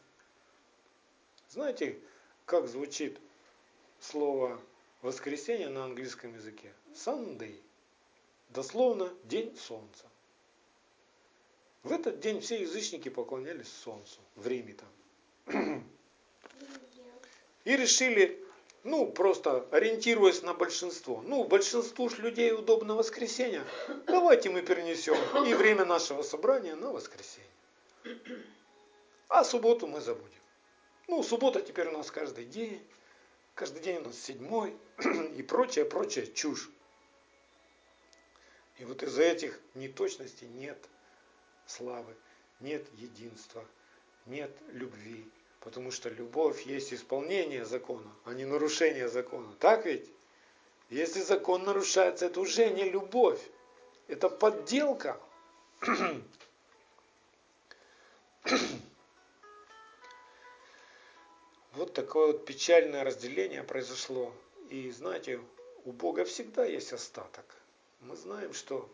[1.48, 1.96] Знаете,
[2.44, 3.18] как звучит
[4.00, 4.60] слово
[5.02, 6.72] воскресенье на английском языке?
[6.92, 7.60] Sunday.
[8.50, 10.04] Дословно день солнца.
[11.82, 15.84] В этот день все язычники поклонялись солнцу в Риме там.
[17.64, 18.44] И решили
[18.82, 21.22] ну, просто ориентируясь на большинство.
[21.26, 23.62] Ну, большинству ж людей удобно воскресенье.
[24.06, 27.50] Давайте мы перенесем и время нашего собрания на воскресенье.
[29.28, 30.40] А субботу мы забудем.
[31.08, 32.82] Ну, суббота теперь у нас каждый день.
[33.54, 34.74] Каждый день у нас седьмой
[35.36, 36.70] и прочее, прочее чушь.
[38.80, 40.78] И вот из-за этих неточностей нет
[41.66, 42.16] славы,
[42.60, 43.64] нет единства,
[44.24, 49.54] нет любви, Потому что любовь есть исполнение закона, а не нарушение закона.
[49.58, 50.10] Так ведь?
[50.88, 53.40] Если закон нарушается, это уже не любовь.
[54.08, 55.20] Это подделка.
[61.74, 64.34] Вот такое вот печальное разделение произошло.
[64.70, 65.40] И знаете,
[65.84, 67.59] у Бога всегда есть остаток.
[68.00, 68.88] Мы знаем, что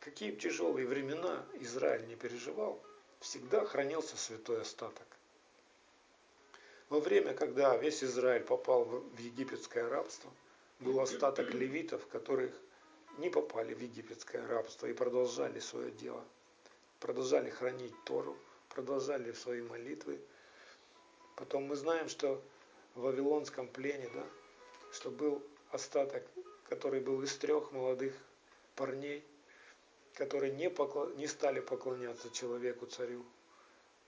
[0.00, 2.82] какие бы тяжелые времена Израиль не переживал,
[3.20, 5.06] всегда хранился святой остаток.
[6.88, 10.30] Во время, когда весь Израиль попал в египетское рабство,
[10.80, 12.50] был остаток левитов, которых
[13.18, 16.24] не попали в египетское рабство и продолжали свое дело.
[17.00, 18.36] Продолжали хранить Тору,
[18.70, 20.18] продолжали свои молитвы.
[21.36, 22.40] Потом мы знаем, что
[22.94, 24.24] в Вавилонском плене, да,
[24.92, 26.24] что был остаток,
[26.68, 28.14] который был из трех молодых
[28.78, 29.24] парней,
[30.14, 33.24] которые не, поклон, не стали поклоняться человеку, царю.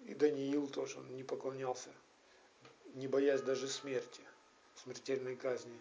[0.06, 1.90] И Даниил тоже, он не поклонялся
[2.94, 4.20] не боясь даже смерти,
[4.82, 5.78] смертельной казни.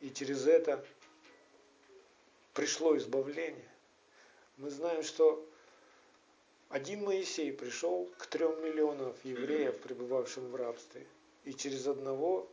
[0.00, 0.84] И через это
[2.54, 3.68] пришло избавление.
[4.56, 5.46] Мы знаем, что
[6.68, 11.06] один Моисей пришел к трем миллионам евреев, пребывавшим в рабстве,
[11.44, 12.48] и через одного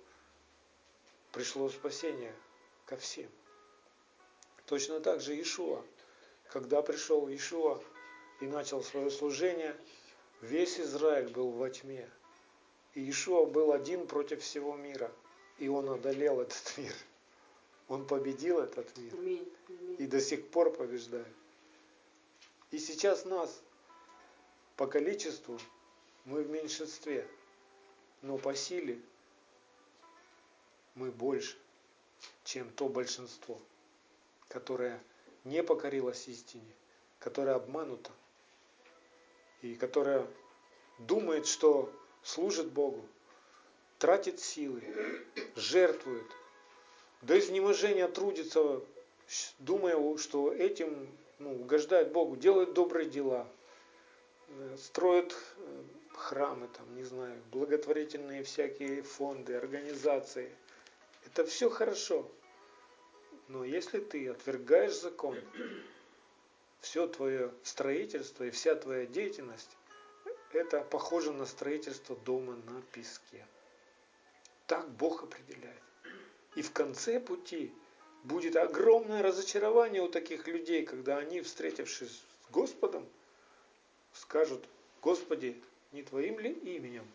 [1.31, 2.33] пришло спасение
[2.85, 3.29] ко всем.
[4.69, 5.83] Точно так же Ишуа.
[6.51, 7.81] Когда пришел Ишуа
[8.39, 9.75] и начал свое служение,
[10.41, 12.07] весь Израиль был во тьме.
[12.93, 15.11] И Ишуа был один против всего мира.
[15.57, 16.93] И он одолел этот мир.
[17.87, 19.11] Он победил этот мир.
[19.15, 19.51] Аминь.
[19.69, 19.95] Аминь.
[19.97, 21.25] И до сих пор побеждает.
[22.69, 23.63] И сейчас нас
[24.75, 25.59] по количеству
[26.25, 27.27] мы в меньшинстве,
[28.21, 28.99] но по силе
[30.93, 31.57] мы больше,
[32.43, 33.59] чем то большинство,
[34.49, 35.01] которое
[35.45, 36.75] не покорилось истине,
[37.19, 38.11] которое обмануто
[39.61, 40.27] и которое
[40.99, 41.91] думает, что
[42.23, 43.05] служит Богу,
[43.97, 44.83] тратит силы,
[45.55, 46.25] жертвует,
[47.21, 48.81] до изнеможения трудится,
[49.59, 53.47] думая, что этим ну, угождает Богу, делает добрые дела,
[54.47, 55.83] э, строит э,
[56.15, 60.49] храмы, там, не знаю, благотворительные всякие фонды, организации.
[61.25, 62.29] Это все хорошо.
[63.49, 65.35] Но если ты отвергаешь закон,
[66.81, 69.75] все твое строительство и вся твоя деятельность,
[70.53, 73.43] это похоже на строительство дома на песке.
[74.67, 75.81] Так Бог определяет.
[76.55, 77.73] И в конце пути
[78.23, 83.07] будет огромное разочарование у таких людей, когда они, встретившись с Господом,
[84.13, 84.63] скажут,
[85.01, 85.59] Господи,
[85.91, 87.07] не Твоим ли именем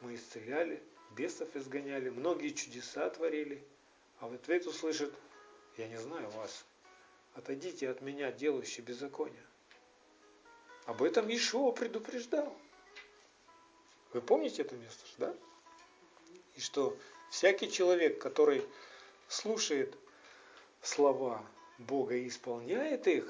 [0.00, 0.82] мы исцеляли,
[1.14, 3.62] бесов изгоняли, многие чудеса творили,
[4.20, 5.12] а в ответ услышат,
[5.76, 6.64] я не знаю вас,
[7.34, 9.44] отойдите от меня, делающие беззаконие.
[10.86, 12.56] Об этом Ишуа предупреждал.
[14.12, 15.34] Вы помните это место, да?
[16.54, 16.96] И что
[17.30, 18.64] всякий человек, который
[19.28, 19.96] слушает
[20.80, 21.44] слова
[21.78, 23.28] Бога и исполняет их,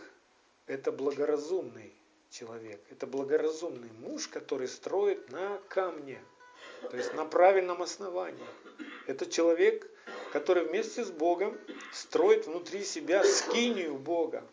[0.67, 1.93] это благоразумный
[2.31, 2.81] человек.
[2.91, 6.23] Это благоразумный муж, который строит на камне,
[6.83, 8.47] то есть на правильном основании.
[9.07, 9.91] Это человек,
[10.37, 11.59] который вместе с Богом
[11.95, 14.47] строит внутри себя скинию Бога.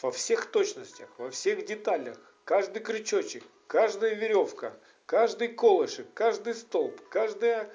[0.00, 7.70] Во всех точностях, во всех деталях, каждый крючочек, каждая веревка, каждый колышек, каждый столб, каждая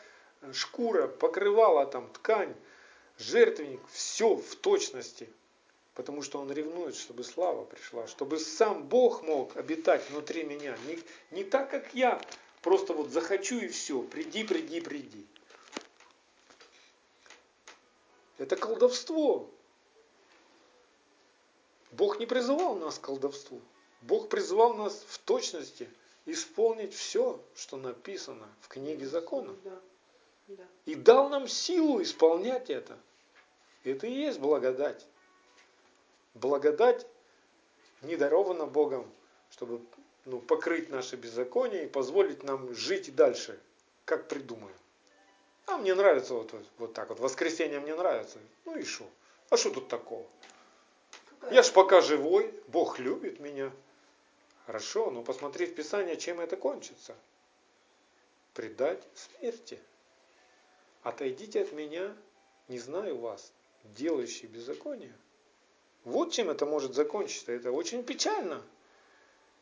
[0.53, 2.55] шкура, покрывала там, ткань,
[3.19, 5.29] жертвенник, все в точности.
[5.93, 10.75] Потому что он ревнует, чтобы слава пришла, чтобы сам Бог мог обитать внутри меня.
[10.87, 10.97] Не,
[11.29, 12.19] не так, как я,
[12.63, 15.27] просто вот захочу и все, приди, приди, приди.
[18.37, 19.49] Это колдовство.
[21.91, 23.61] Бог не призывал нас к колдовству.
[24.01, 25.89] Бог призывал нас в точности
[26.25, 29.55] исполнить все, что написано в книге закона.
[29.63, 29.79] Да.
[30.47, 30.63] Да.
[30.85, 32.97] И дал нам силу исполнять это.
[33.83, 35.05] Это и есть благодать.
[36.33, 37.05] Благодать
[38.01, 39.09] не дарована Богом,
[39.51, 39.81] чтобы
[40.25, 43.59] ну, покрыть наши беззакония и позволить нам жить дальше,
[44.05, 44.75] как придумаем.
[45.65, 47.19] А мне нравится вот, вот, вот так вот.
[47.19, 48.37] Воскресенье мне нравится.
[48.65, 49.05] Ну и что?
[49.49, 50.25] А что тут такого?
[51.51, 53.71] Я ж пока живой, Бог любит меня.
[54.65, 57.15] Хорошо, но посмотри в Писание, чем это кончится.
[58.53, 59.79] Предать смерти.
[61.01, 62.15] Отойдите от меня,
[62.69, 63.51] не знаю вас,
[63.83, 65.13] делающие беззаконие.
[66.05, 67.51] Вот чем это может закончиться.
[67.51, 68.61] Это очень печально.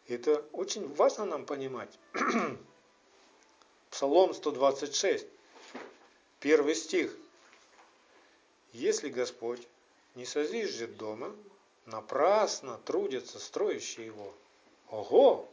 [0.08, 1.98] Это очень важно нам понимать.
[3.90, 5.28] Псалом 126,
[6.42, 7.16] первый стих.
[8.74, 9.66] Если Господь
[10.16, 11.34] не созиждет дома,
[11.86, 14.34] напрасно трудятся строящие его.
[14.90, 15.50] Ого!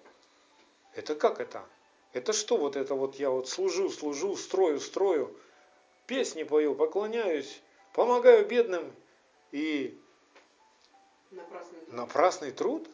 [0.95, 1.64] Это как это?
[2.12, 5.36] Это что вот это вот я вот служу, служу, строю, строю,
[6.07, 7.61] песни пою, поклоняюсь,
[7.93, 8.93] помогаю бедным
[9.53, 9.97] и
[11.30, 12.89] Напрасный напрасный труд?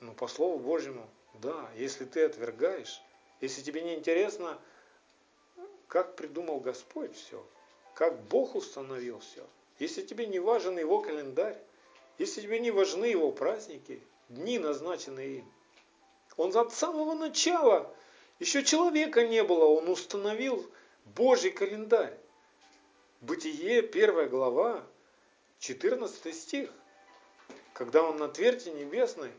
[0.00, 3.02] Ну, по Слову Божьему, да, если ты отвергаешь,
[3.40, 4.58] если тебе не интересно,
[5.94, 7.46] как придумал Господь все,
[7.94, 9.46] как Бог установил все,
[9.78, 11.56] если тебе не важен его календарь,
[12.18, 15.52] если тебе не важны его праздники, дни, назначенные им,
[16.36, 17.94] он от самого начала,
[18.40, 20.68] еще человека не было, он установил
[21.04, 22.18] Божий календарь.
[23.20, 24.84] Бытие, первая глава,
[25.60, 26.72] 14 стих.
[27.72, 29.30] Когда он на тверди небесной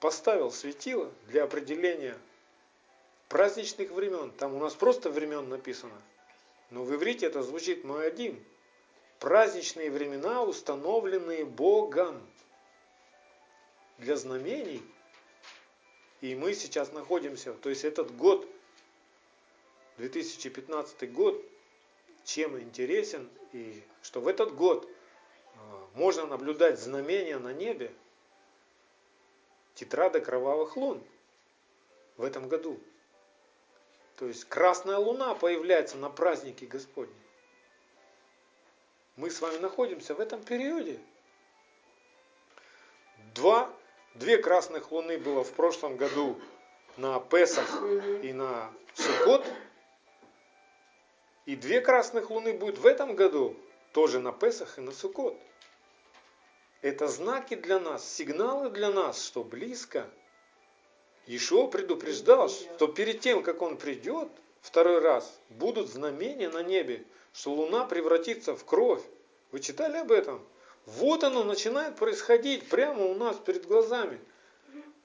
[0.00, 2.16] поставил светило для определения
[3.30, 4.32] праздничных времен.
[4.32, 5.94] Там у нас просто времен написано.
[6.70, 8.44] Но в иврите это звучит Моадим.
[9.20, 12.20] Праздничные времена, установленные Богом
[13.98, 14.82] для знамений.
[16.20, 18.46] И мы сейчас находимся, то есть этот год,
[19.98, 21.42] 2015 год,
[22.24, 24.88] чем интересен, и что в этот год
[25.56, 27.92] а, можно наблюдать знамения на небе,
[29.74, 31.02] тетрада кровавых лун
[32.16, 32.78] в этом году.
[34.20, 37.14] То есть красная луна появляется на празднике Господне.
[39.16, 41.00] Мы с вами находимся в этом периоде.
[43.34, 43.74] Два,
[44.14, 46.38] две красных луны было в прошлом году
[46.98, 47.82] на Песах
[48.22, 49.46] и на Суккот.
[51.46, 53.56] И две красных луны будет в этом году,
[53.94, 55.34] тоже на Песах и на Суккот.
[56.82, 60.10] Это знаки для нас, сигналы для нас, что близко.
[61.26, 64.28] Ишо предупреждал, что перед тем, как он придет,
[64.62, 69.02] второй раз, будут знамения на небе, что луна превратится в кровь.
[69.52, 70.44] Вы читали об этом?
[70.86, 74.18] Вот оно начинает происходить прямо у нас перед глазами.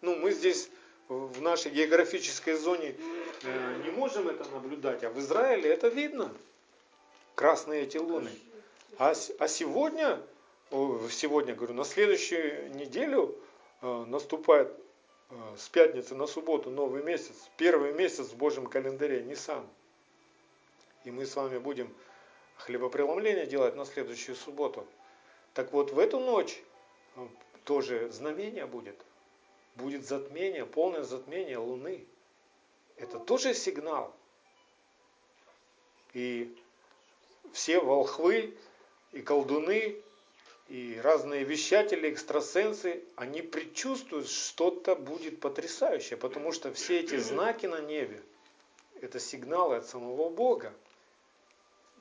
[0.02, 0.70] Ну, мы здесь
[1.08, 2.96] в нашей географической зоне
[3.44, 6.34] э, не можем это наблюдать, а в Израиле это видно.
[7.36, 8.32] Красные эти луны.
[8.98, 10.22] А, а сегодня,
[11.12, 13.38] сегодня, говорю, на следующую неделю
[13.82, 14.74] э, наступает
[15.58, 19.68] с пятницы на субботу новый месяц, первый месяц в Божьем календаре, Нисан.
[21.04, 21.94] И мы с вами будем
[22.58, 24.88] хлебопреломление делать на следующую субботу.
[25.54, 26.62] Так вот, в эту ночь
[27.64, 28.96] тоже знамение будет
[29.76, 32.06] будет затмение, полное затмение Луны.
[32.98, 34.16] Это тоже сигнал.
[36.14, 36.56] И
[37.52, 38.58] все волхвы
[39.12, 40.02] и колдуны
[40.68, 47.82] и разные вещатели, экстрасенсы, они предчувствуют, что-то будет потрясающее, потому что все эти знаки на
[47.82, 48.22] небе,
[49.02, 50.74] это сигналы от самого Бога.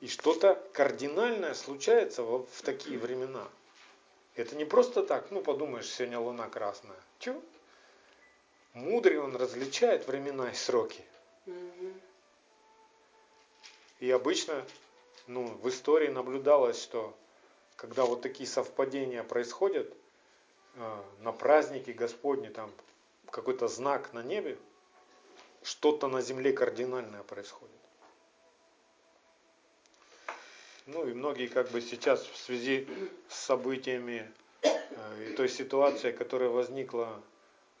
[0.01, 3.47] И что-то кардинальное случается в, в такие времена.
[4.35, 6.97] Это не просто так, ну подумаешь, сегодня луна красная.
[7.19, 7.41] Чего?
[8.73, 11.01] Мудрый он различает времена и сроки.
[13.99, 14.65] И обычно
[15.27, 17.15] ну, в истории наблюдалось, что
[17.75, 19.93] когда вот такие совпадения происходят,
[20.75, 22.71] э, на празднике Господни, там
[23.29, 24.57] какой-то знак на небе,
[25.63, 27.75] что-то на земле кардинальное происходит.
[30.85, 32.87] Ну и многие как бы сейчас в связи
[33.27, 37.21] с событиями э, и той ситуацией, которая возникла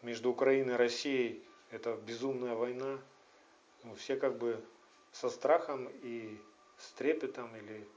[0.01, 2.97] между Украиной и Россией это безумная война.
[3.83, 4.63] Ну, все как бы
[5.11, 6.37] со страхом и
[6.77, 7.87] с трепетом или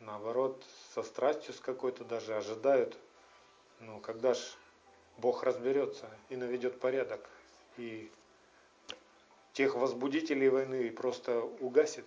[0.00, 2.98] наоборот со страстью с какой-то даже ожидают,
[3.80, 4.38] ну когда ж
[5.18, 7.28] Бог разберется и наведет порядок
[7.76, 8.10] и
[9.52, 12.06] тех возбудителей войны просто угасит.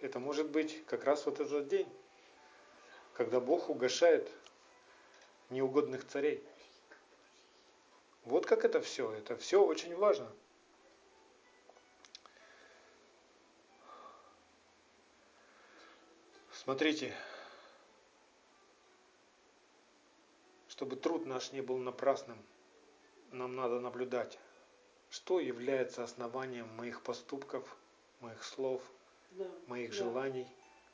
[0.00, 1.88] Это может быть как раз вот этот день,
[3.14, 4.30] когда Бог угошает
[5.50, 6.42] неугодных царей.
[8.24, 9.12] Вот как это все.
[9.12, 10.30] Это все очень важно.
[16.66, 17.14] Смотрите,
[20.66, 22.36] чтобы труд наш не был напрасным,
[23.30, 24.36] нам надо наблюдать,
[25.08, 27.76] что является основанием моих поступков,
[28.18, 28.82] моих слов,
[29.30, 29.96] да, моих да.
[29.96, 30.48] желаний,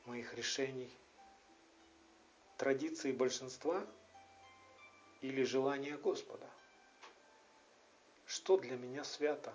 [0.05, 0.95] моих решений.
[2.59, 3.83] Традиции большинства
[5.21, 6.47] или желания Господа–
[8.27, 9.51] что для меня свято.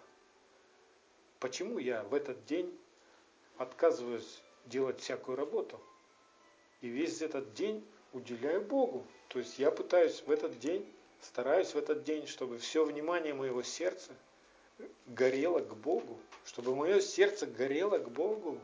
[1.39, 2.77] Почему я в этот день
[3.57, 5.81] отказываюсь делать всякую работу
[6.81, 9.05] и весь этот день уделяю Богу.
[9.29, 10.87] То есть я пытаюсь в этот день,
[11.21, 14.13] стараюсь в этот день, чтобы все внимание моего сердца
[15.07, 18.59] горело к Богу, чтобы мое сердце горело к Богу,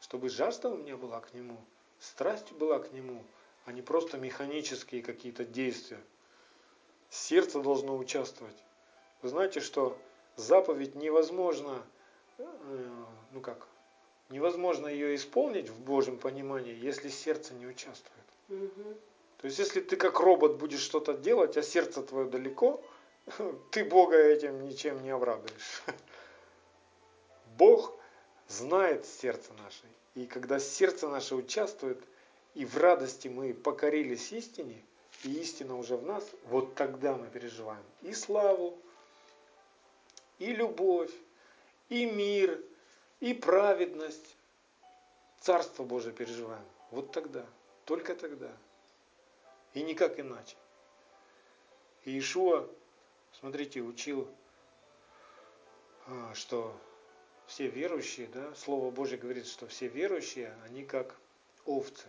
[0.00, 1.58] чтобы жажда у меня была к Нему,
[1.98, 3.24] страсть была к Нему,
[3.64, 6.00] а не просто механические какие-то действия.
[7.10, 8.56] Сердце должно участвовать.
[9.22, 9.98] Вы знаете, что
[10.36, 11.82] заповедь невозможно,
[12.38, 12.44] э,
[13.32, 13.66] ну как,
[14.30, 18.26] невозможно ее исполнить в Божьем понимании, если сердце не участвует.
[18.48, 18.96] Угу.
[19.38, 22.82] То есть, если ты как робот будешь что-то делать, а сердце твое далеко,
[23.70, 25.82] ты Бога этим ничем не обрадуешь.
[27.58, 27.94] Бог
[28.48, 29.84] знает сердце наше.
[30.14, 32.02] И когда сердце наше участвует,
[32.54, 34.82] и в радости мы покорились истине,
[35.24, 38.78] и истина уже в нас, вот тогда мы переживаем и славу,
[40.38, 41.10] и любовь,
[41.88, 42.60] и мир,
[43.20, 44.36] и праведность.
[45.40, 46.64] Царство Божие переживаем.
[46.90, 47.44] Вот тогда,
[47.84, 48.50] только тогда.
[49.74, 50.56] И никак иначе.
[52.04, 52.68] И Иешуа,
[53.32, 54.28] смотрите, учил,
[56.06, 56.74] а, что
[57.46, 61.14] все верующие, да, Слово Божье говорит, что все верующие, они как
[61.64, 62.06] овцы.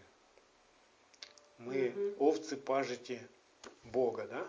[1.58, 2.30] Мы угу.
[2.30, 3.22] овцы пажити
[3.84, 4.48] Бога, да?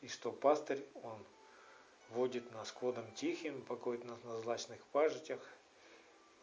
[0.00, 1.24] И что пастырь, он
[2.10, 5.40] водит нас к водам тихим, покоит нас на злачных пажитях.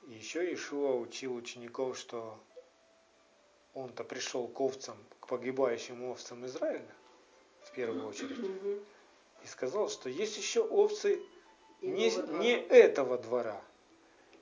[0.08, 2.38] И еще Ишуа учил учеников, что
[3.74, 6.96] он-то пришел к овцам, к погибающим овцам Израиля,
[7.64, 8.40] в первую очередь,
[9.44, 11.22] и сказал, что есть еще овцы
[11.82, 12.10] не,
[12.40, 13.62] не этого двора.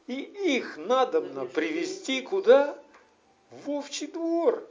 [0.07, 2.77] И их надобно привести куда?
[3.49, 4.67] В овчий двор.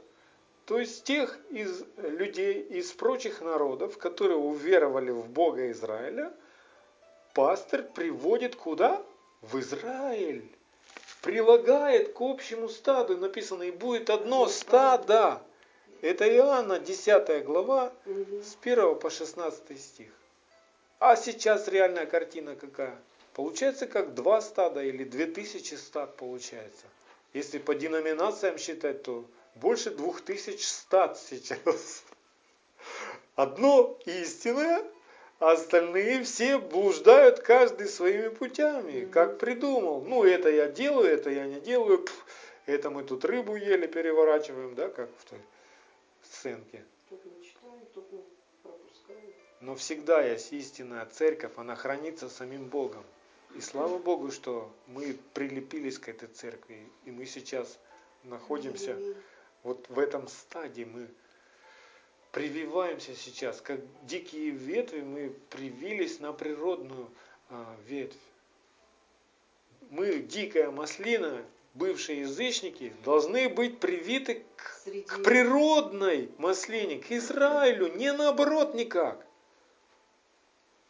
[0.65, 6.33] То есть тех из людей из прочих народов, которые уверовали в Бога Израиля,
[7.33, 9.01] пастырь приводит куда?
[9.41, 10.49] В Израиль.
[11.21, 13.17] прилагает к общему стаду.
[13.17, 15.41] Написано, и будет одно стадо.
[16.01, 20.11] Это Иоанна, 10 глава, с 1 по 16 стих.
[20.99, 22.97] А сейчас реальная картина какая?
[23.33, 26.85] Получается как два стада или две тысячи стад получается.
[27.33, 29.25] Если по деноминациям считать, то
[29.55, 32.03] больше двух тысяч стад сейчас.
[33.35, 34.83] Одно истинное,
[35.39, 40.01] а остальные все блуждают каждый своими путями, как придумал.
[40.01, 41.99] Ну, это я делаю, это я не делаю.
[41.99, 42.25] Пф,
[42.65, 45.39] это мы тут рыбу ели, переворачиваем, да, как в той
[46.23, 46.83] сценке.
[49.59, 53.03] Но всегда есть истинная церковь, она хранится самим Богом.
[53.55, 57.79] И слава Богу, что мы прилепились к этой церкви, и мы сейчас
[58.23, 58.97] находимся
[59.61, 61.07] вот в этом стадии, мы
[62.33, 67.09] прививаемся сейчас, как дикие ветви, мы привились на природную
[67.49, 68.17] а, ветвь.
[69.91, 78.11] Мы, дикая маслина, бывшие язычники, должны быть привиты к, к природной маслине, к Израилю, не
[78.11, 79.23] наоборот никак.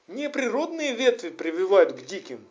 [0.08, 2.48] Не природные ветви прививают к диким,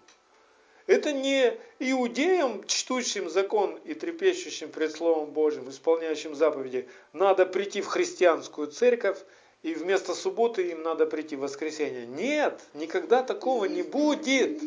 [0.87, 7.87] это не иудеям, чтущим закон и трепещущим пред Словом Божьим, исполняющим заповеди, надо прийти в
[7.87, 9.19] христианскую церковь,
[9.63, 12.07] и вместо субботы им надо прийти в воскресенье.
[12.07, 14.61] Нет, никогда такого не будет.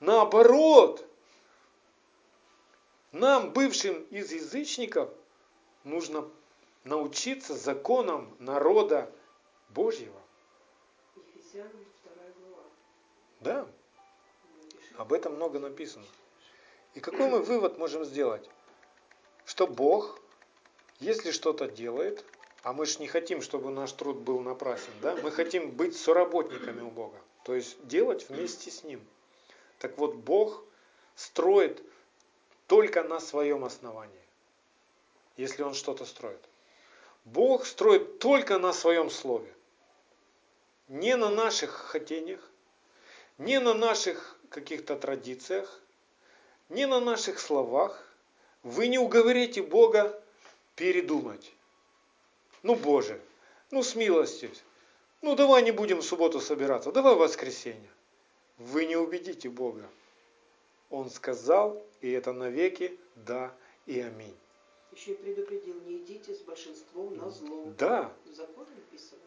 [0.00, 1.06] Наоборот,
[3.12, 5.10] нам, бывшим из язычников,
[5.84, 6.28] нужно
[6.84, 9.10] научиться законам народа
[9.68, 10.20] Божьего.
[13.40, 13.66] Да.
[15.00, 16.04] Об этом много написано.
[16.92, 18.46] И какой мы вывод можем сделать?
[19.46, 20.20] Что Бог,
[20.98, 22.22] если что-то делает,
[22.62, 25.16] а мы же не хотим, чтобы наш труд был напрасен, да?
[25.22, 29.00] мы хотим быть соработниками у Бога, то есть делать вместе с Ним.
[29.78, 30.62] Так вот, Бог
[31.14, 31.82] строит
[32.66, 34.26] только на своем основании,
[35.38, 36.44] если Он что-то строит.
[37.24, 39.50] Бог строит только на своем слове,
[40.88, 42.46] не на наших хотениях,
[43.38, 45.80] не на наших каких-то традициях,
[46.68, 48.06] не на наших словах.
[48.62, 50.22] Вы не уговорите Бога
[50.76, 51.52] передумать.
[52.62, 53.18] Ну, Боже,
[53.70, 54.50] ну, с милостью.
[55.22, 57.90] Ну, давай не будем в субботу собираться, давай в воскресенье.
[58.58, 59.88] Вы не убедите Бога.
[60.90, 63.54] Он сказал, и это навеки да
[63.86, 64.36] и аминь.
[64.92, 67.72] Еще и предупредил, не идите с большинством на зло.
[67.78, 68.12] Да.
[68.26, 69.20] В законе написано.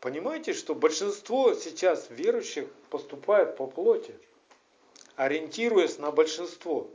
[0.00, 4.14] Понимаете, что большинство сейчас верующих поступает по плоти
[5.16, 6.88] ориентируясь на большинство.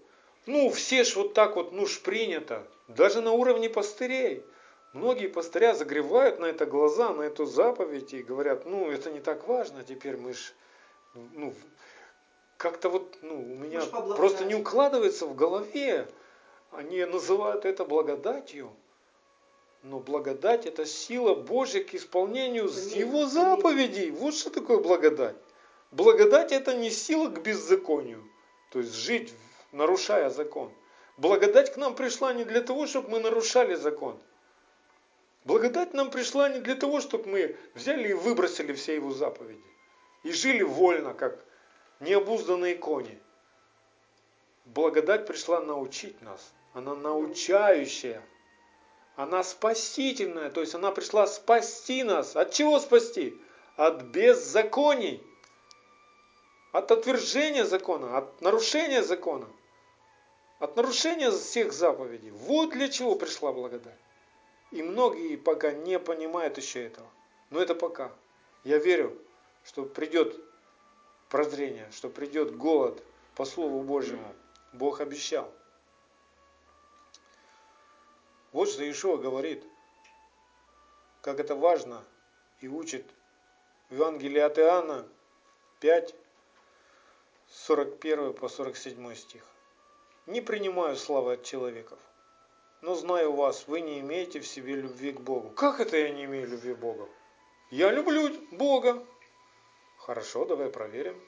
[0.45, 2.67] Ну, все ж вот так вот, ну ж принято.
[2.87, 4.43] Даже на уровне пастырей.
[4.93, 9.47] Многие пастыря загревают на это глаза, на эту заповедь и говорят, ну, это не так
[9.47, 10.53] важно, теперь мы ж,
[11.13, 11.53] ну,
[12.57, 13.81] как-то вот, ну, у меня
[14.17, 16.07] просто не укладывается в голове.
[16.71, 18.71] Они называют это благодатью.
[19.83, 24.11] Но благодать это сила Божья к исполнению Его заповедей.
[24.11, 25.35] Вот что такое благодать.
[25.91, 28.23] Благодать это не сила к беззаконию,
[28.69, 29.33] то есть жить,
[29.71, 30.71] нарушая закон.
[31.17, 34.19] Благодать к нам пришла не для того, чтобы мы нарушали закон.
[35.45, 39.63] Благодать нам пришла не для того, чтобы мы взяли и выбросили все его заповеди.
[40.23, 41.43] И жили вольно, как
[41.99, 43.19] необузданные кони.
[44.65, 46.51] Благодать пришла научить нас.
[46.73, 48.21] Она научающая.
[49.15, 50.51] Она спасительная.
[50.51, 52.35] То есть она пришла спасти нас.
[52.35, 53.35] От чего спасти?
[53.75, 55.23] От беззаконий
[56.71, 59.47] от отвержения закона, от нарушения закона,
[60.59, 62.31] от нарушения всех заповедей.
[62.31, 63.97] Вот для чего пришла благодать.
[64.71, 67.09] И многие пока не понимают еще этого.
[67.49, 68.11] Но это пока.
[68.63, 69.17] Я верю,
[69.63, 70.39] что придет
[71.29, 73.03] прозрение, что придет голод
[73.35, 74.35] по Слову Божьему.
[74.73, 75.51] Бог обещал.
[78.51, 79.63] Вот что Иешуа говорит,
[81.21, 82.03] как это важно
[82.61, 83.05] и учит
[83.89, 85.07] в Евангелии от Иоанна
[85.79, 86.15] 5,
[87.51, 89.43] 41 по 47 стих.
[90.27, 91.97] «Не принимаю славы от человеков,
[92.81, 95.49] но знаю вас, вы не имеете в себе любви к Богу».
[95.49, 97.09] Как это я не имею любви к Богу?
[97.71, 99.03] Я люблю Бога.
[99.97, 101.19] Хорошо, давай проверим.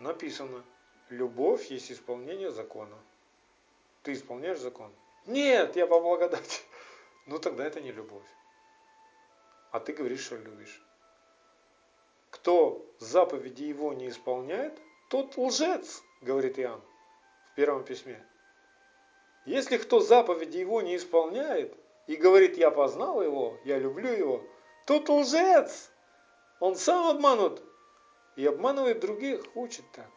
[0.00, 0.64] Написано,
[1.08, 2.98] любовь есть исполнение закона.
[4.02, 4.92] Ты исполняешь закон?
[5.24, 6.62] Нет, я по благодати.
[7.26, 8.26] Ну тогда это не любовь.
[9.70, 10.82] А ты говоришь, что любишь.
[12.30, 14.78] Кто заповеди его не исполняет,
[15.14, 16.80] тот лжец, говорит Иоанн
[17.52, 18.20] в первом письме.
[19.46, 21.72] Если кто заповеди его не исполняет
[22.08, 24.44] и говорит, я познал его, я люблю его,
[24.86, 25.92] тот лжец.
[26.58, 27.62] Он сам обманут
[28.34, 30.10] и обманывает других, учит так.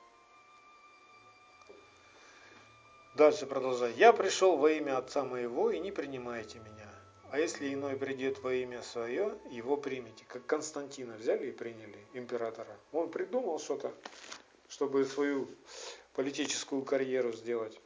[3.16, 3.94] Дальше продолжай.
[3.94, 6.90] «Я пришел во имя Отца моего, и не принимайте меня.
[7.32, 10.26] А если иной придет во имя свое, его примите».
[10.28, 12.78] Как Константина взяли и приняли, императора.
[12.92, 13.92] Он придумал что-то,
[14.68, 15.48] чтобы свою
[16.14, 17.80] политическую карьеру сделать.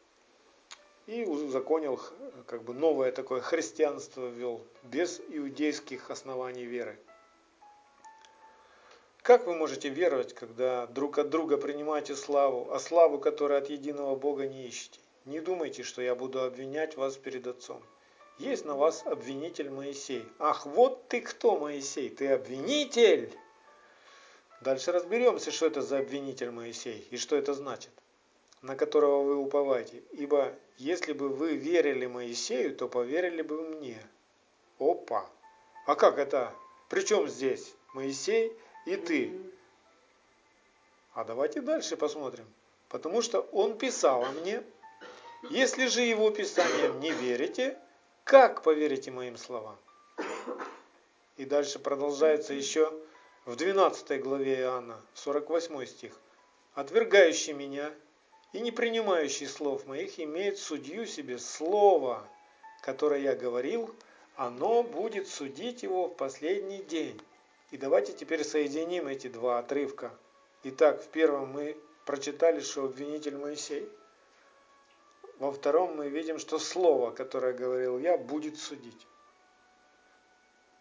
[1.08, 2.00] И узаконил,
[2.48, 6.98] как бы новое такое христианство ввел, без иудейских оснований веры.
[9.22, 14.16] Как вы можете веровать, когда друг от друга принимаете славу, а славу, которую от единого
[14.16, 15.00] Бога не ищете?
[15.26, 17.84] Не думайте, что я буду обвинять вас перед Отцом.
[18.40, 20.26] Есть на вас обвинитель Моисей.
[20.40, 23.32] Ах, вот ты кто, Моисей, ты обвинитель!
[24.62, 27.92] Дальше разберемся, что это за обвинитель Моисей и что это значит,
[28.62, 30.04] на которого вы уповаете.
[30.12, 33.98] Ибо если бы вы верили Моисею, то поверили бы мне.
[34.78, 35.28] Опа!
[35.88, 36.54] А как это?
[36.90, 38.56] Причем здесь Моисей
[38.86, 39.34] и ты.
[41.16, 42.46] А давайте дальше посмотрим.
[42.88, 44.64] Потому что он писал мне.
[45.50, 47.80] Если же его писанием не верите,
[48.24, 49.78] как поверите моим словам?
[51.38, 52.94] И дальше продолжается еще
[53.46, 56.14] в 12 главе Иоанна, 48 стих.
[56.74, 57.92] «Отвергающий меня
[58.54, 62.26] и не принимающий слов моих имеет судью себе слово,
[62.82, 63.94] которое я говорил,
[64.36, 67.20] оно будет судить его в последний день».
[67.72, 70.12] И давайте теперь соединим эти два отрывка.
[70.64, 73.90] Итак, в первом мы прочитали, что обвинитель Моисей.
[75.40, 79.08] Во втором мы видим, что слово, которое говорил я, будет судить.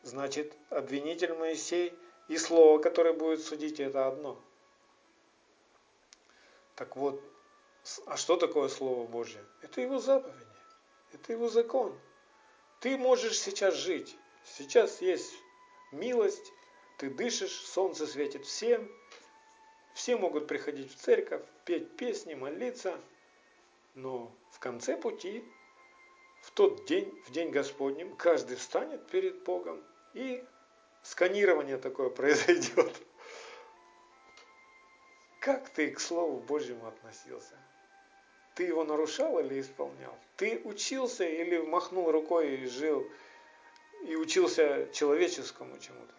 [0.03, 1.95] Значит, обвинитель Моисей
[2.31, 4.41] и слово, которое будет судить, это одно.
[6.76, 7.20] Так вот,
[8.07, 9.45] а что такое Слово Божье?
[9.62, 10.47] Это его заповеди,
[11.12, 11.99] это его закон.
[12.78, 14.16] Ты можешь сейчас жить.
[14.45, 15.35] Сейчас есть
[15.91, 16.53] милость,
[16.99, 18.89] ты дышишь, солнце светит всем,
[19.95, 22.97] все могут приходить в церковь, петь песни, молиться,
[23.97, 25.45] но в конце пути,
[26.43, 29.83] в тот день, в день Господнем, каждый встанет перед Богом,
[30.14, 30.45] и
[31.03, 32.94] сканирование такое произойдет.
[35.40, 37.59] Как ты к Слову Божьему относился?
[38.55, 40.14] Ты его нарушал или исполнял?
[40.36, 43.07] Ты учился или махнул рукой и жил,
[44.03, 46.12] и учился человеческому чему-то?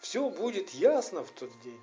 [0.00, 1.80] Все будет ясно в тот день.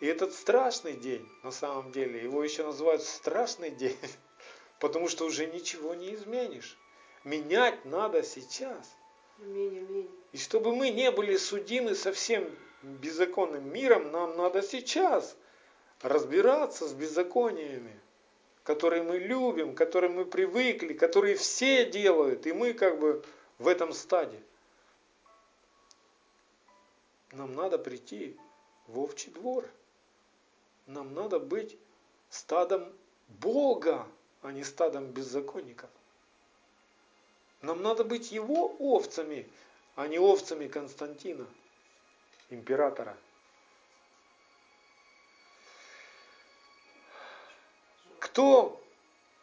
[0.00, 3.98] И этот страшный день, на самом деле, его еще называют страшный день,
[4.80, 6.78] потому что уже ничего не изменишь.
[7.24, 8.94] Менять надо сейчас.
[9.38, 12.48] И чтобы мы не были судимы совсем
[12.82, 15.36] беззаконным миром, нам надо сейчас
[16.02, 17.98] разбираться с беззакониями,
[18.62, 23.24] которые мы любим, которые мы привыкли, которые все делают, и мы как бы
[23.58, 24.40] в этом стаде.
[27.32, 28.36] Нам надо прийти
[28.86, 29.68] в овчий двор.
[30.86, 31.76] Нам надо быть
[32.28, 32.92] стадом
[33.28, 34.06] Бога,
[34.42, 35.90] а не стадом беззаконников.
[37.64, 39.48] Нам надо быть его овцами,
[39.96, 41.46] а не овцами Константина,
[42.50, 43.16] императора.
[48.18, 48.78] Кто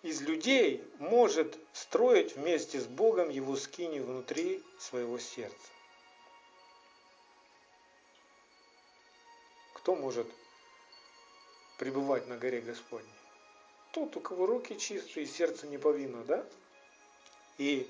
[0.03, 5.57] из людей может строить вместе с Богом его скини внутри своего сердца?
[9.73, 10.27] Кто может
[11.79, 13.09] пребывать на горе Господней?
[13.93, 16.45] Тот, у кого руки чистые, сердце не повинно, да?
[17.57, 17.89] И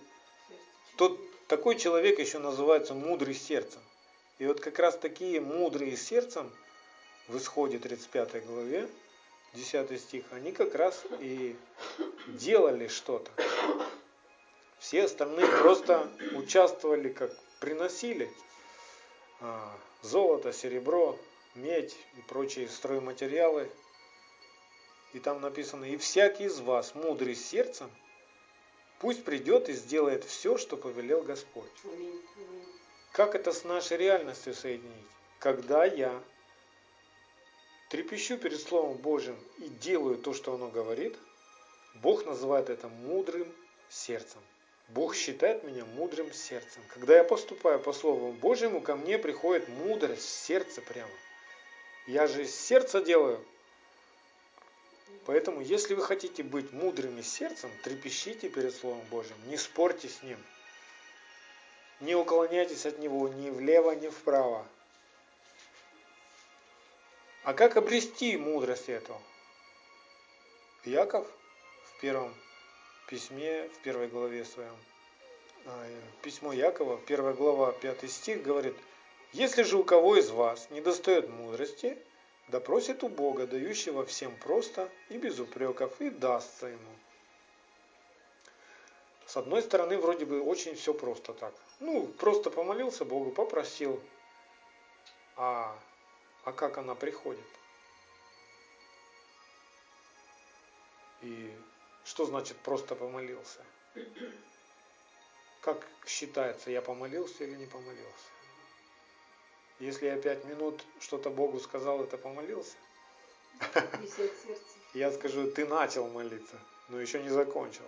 [0.98, 3.82] тот, такой человек еще называется мудрый сердцем.
[4.40, 6.52] И вот как раз такие мудрые сердцем
[7.28, 8.90] в исходе 35 главе,
[9.54, 11.56] 10 стих, они как раз и
[12.28, 13.32] делали что-то.
[14.80, 18.32] Все остальные просто участвовали, как приносили
[19.40, 21.20] а, золото, серебро,
[21.56, 23.70] медь и прочие стройматериалы.
[25.14, 27.92] И там написано, и всякий из вас, мудрый сердцем,
[29.02, 31.72] пусть придет и сделает все, что повелел Господь.
[33.12, 35.08] Как это с нашей реальностью соединить?
[35.40, 36.22] Когда я
[37.90, 41.18] трепещу перед Словом Божьим и делаю то, что оно говорит,
[41.96, 43.52] Бог называет это мудрым
[43.90, 44.40] сердцем.
[44.90, 46.84] Бог считает меня мудрым сердцем.
[46.94, 51.12] Когда я поступаю по Слову Божьему, ко мне приходит мудрость в сердце прямо.
[52.06, 53.44] Я же из сердца делаю.
[55.26, 60.38] Поэтому, если вы хотите быть мудрыми сердцем, трепещите перед Словом Божьим, не спорьте с Ним.
[62.00, 64.66] Не уклоняйтесь от Него ни влево, ни вправо.
[67.44, 69.20] А как обрести мудрость эту?
[70.86, 71.28] Яков
[71.86, 72.34] в первом
[73.08, 74.76] письме, в первой главе своем,
[75.66, 75.88] а,
[76.24, 78.76] письмо Якова, первая глава, пятый стих говорит–
[79.34, 81.98] если же у кого из вас не достает мудрости,
[82.52, 86.96] допросит у Бога, дающего всем просто и без упреков, и дастся ему.
[89.26, 91.54] С одной стороны, вроде бы очень все просто так.
[91.80, 94.04] Ну, просто помолился Богу, попросил.
[95.38, 95.80] А,
[96.44, 97.48] а как она приходит?
[101.22, 101.58] И
[102.04, 103.64] что значит просто помолился?
[105.62, 108.41] Как считается, я помолился или не помолился?
[109.82, 112.76] Если я пять минут что-то Богу сказал, это помолился?
[114.94, 116.60] Я скажу, ты начал молиться,
[116.90, 117.86] но еще не закончил.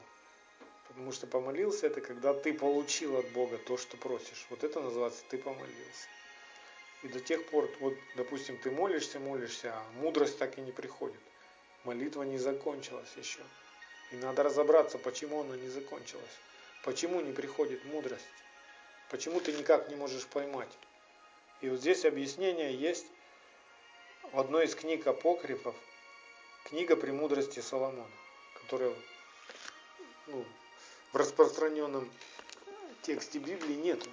[0.87, 4.47] Потому что помолился это когда ты получил от Бога то, что просишь.
[4.49, 6.07] Вот это называется ты помолился.
[7.03, 11.21] И до тех пор, вот, допустим, ты молишься, молишься, а мудрость так и не приходит.
[11.83, 13.41] Молитва не закончилась еще.
[14.11, 16.39] И надо разобраться, почему она не закончилась.
[16.83, 18.25] Почему не приходит мудрость?
[19.11, 20.75] Почему ты никак не можешь поймать?
[21.63, 23.05] И вот здесь объяснение есть
[24.33, 25.73] в одной из книг апокрифов,
[26.65, 28.05] книга «Премудрости Соломона»,
[28.55, 28.93] которая
[30.27, 30.43] ну,
[31.13, 32.11] в распространенном
[33.01, 34.09] тексте Библии нету.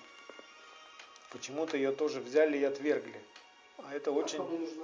[1.32, 3.20] Почему-то ее тоже взяли и отвергли.
[3.78, 4.38] А это очень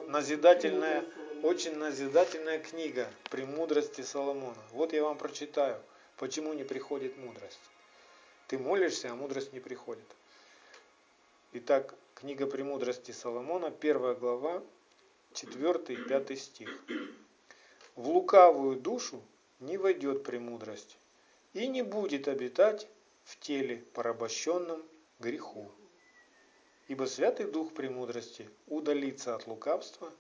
[0.09, 1.05] назидательная,
[1.45, 4.61] очень назидательная книга «Премудрости Соломона».
[4.73, 5.81] Вот я вам прочитаю,
[6.17, 7.61] почему не приходит мудрость.
[8.49, 10.09] Ты молишься, а мудрость не приходит.
[11.53, 14.63] Итак, книга «Премудрости Соломона», первая глава,
[15.35, 16.83] 4 и 5 стих.
[17.95, 19.23] «В лукавую душу
[19.61, 20.97] не войдет премудрость,
[21.53, 22.89] и не будет обитать
[23.25, 24.83] в теле порабощенном
[25.21, 25.71] греху.
[26.89, 30.11] Ибо Святый Дух премудрости удалится от лукавства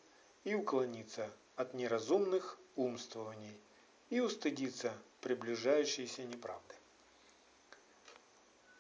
[0.44, 3.58] и уклонится от неразумных умствований
[4.10, 4.92] и устыдится
[5.22, 6.74] приближающейся неправды.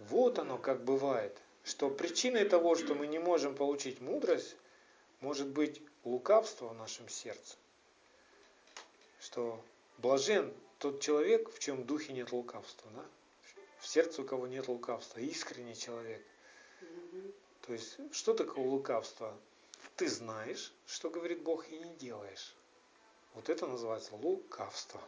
[0.00, 4.56] Вот оно как бывает, что причиной того, что мы не можем получить мудрость,
[5.20, 7.56] может быть лукавство в нашем сердце.
[9.20, 9.60] Что
[9.98, 13.04] блажен тот человек, в чем духе нет лукавства, да?
[13.80, 16.24] в сердце у кого нет лукавства, искренний человек.
[17.62, 19.36] То есть, что такое лукавство?
[19.96, 22.54] Ты знаешь, что говорит Бог, и не делаешь.
[23.34, 25.00] Вот это называется лукавство.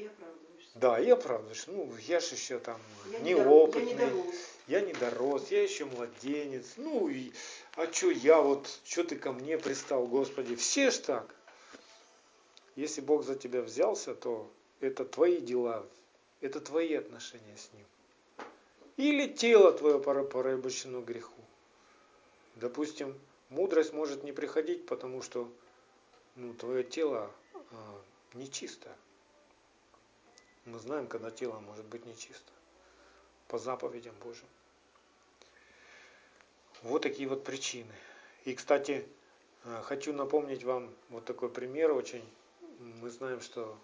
[0.00, 0.70] И оправдываешься.
[0.76, 1.66] Да, и оправдываешь.
[1.66, 2.80] Ну, я же еще там
[3.12, 3.84] Я неопытный.
[3.84, 4.34] Не дорос,
[4.66, 6.72] я не дорос, я еще младенец.
[6.76, 7.32] Ну и,
[7.74, 10.56] а что я вот, что ты ко мне пристал, Господи?
[10.56, 11.34] Все ж так.
[12.76, 15.86] Если Бог за тебя взялся, то это твои дела,
[16.40, 17.86] это твои отношения с Ним.
[18.96, 21.42] Или тело твое порабощено греху.
[22.56, 23.18] Допустим,
[23.50, 25.52] мудрость может не приходить, потому что
[26.36, 27.30] ну, твое тело
[27.72, 28.00] а,
[28.32, 28.96] нечисто.
[30.70, 32.52] Мы знаем, когда тело может быть нечисто.
[33.48, 34.46] По заповедям Божьим.
[36.82, 37.92] Вот такие вот причины.
[38.44, 39.04] И, кстати,
[39.64, 42.24] а, хочу напомнить вам вот такой пример очень.
[42.78, 43.76] Мы знаем, что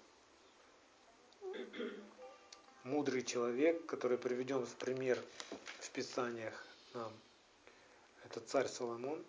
[2.84, 5.20] мудрый человек, который приведен в пример
[5.80, 6.64] в Писаниях
[6.94, 7.12] нам,
[8.24, 9.24] это царь Соломон,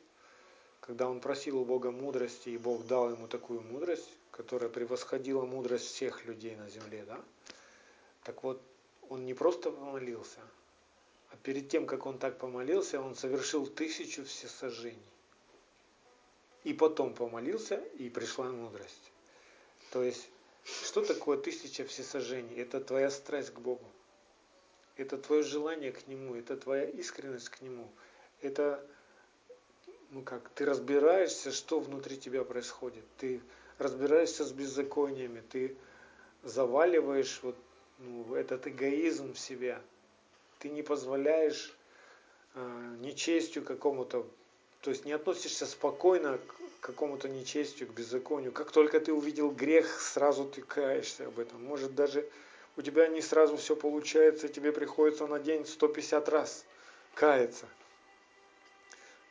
[0.79, 5.87] когда он просил у Бога мудрости, и Бог дал ему такую мудрость, которая превосходила мудрость
[5.87, 7.19] всех людей на земле, да?
[8.23, 8.61] Так вот,
[9.09, 10.39] он не просто помолился,
[11.31, 15.01] а перед тем, как он так помолился, он совершил тысячу всесожжений.
[16.63, 19.11] И потом помолился, и пришла мудрость.
[19.91, 20.29] То есть
[20.63, 22.55] что такое тысяча всесожжений?
[22.57, 23.85] Это твоя страсть к Богу.
[24.97, 27.89] Это твое желание к Нему, это твоя искренность к Нему.
[28.41, 28.85] Это,
[30.11, 33.05] ну как, ты разбираешься, что внутри тебя происходит.
[33.17, 33.41] Ты
[33.77, 35.75] разбираешься с беззакониями, ты
[36.43, 37.55] заваливаешь вот,
[37.99, 39.81] ну, этот эгоизм в себя.
[40.59, 41.75] Ты не позволяешь
[42.55, 44.25] э, нечестью какому-то,
[44.81, 48.51] то есть не относишься спокойно к какому-то нечестию, к беззаконию.
[48.51, 51.63] Как только ты увидел грех, сразу ты каешься об этом.
[51.63, 52.27] Может даже
[52.77, 56.65] у тебя не сразу все получается, тебе приходится на день 150 раз
[57.15, 57.67] каяться.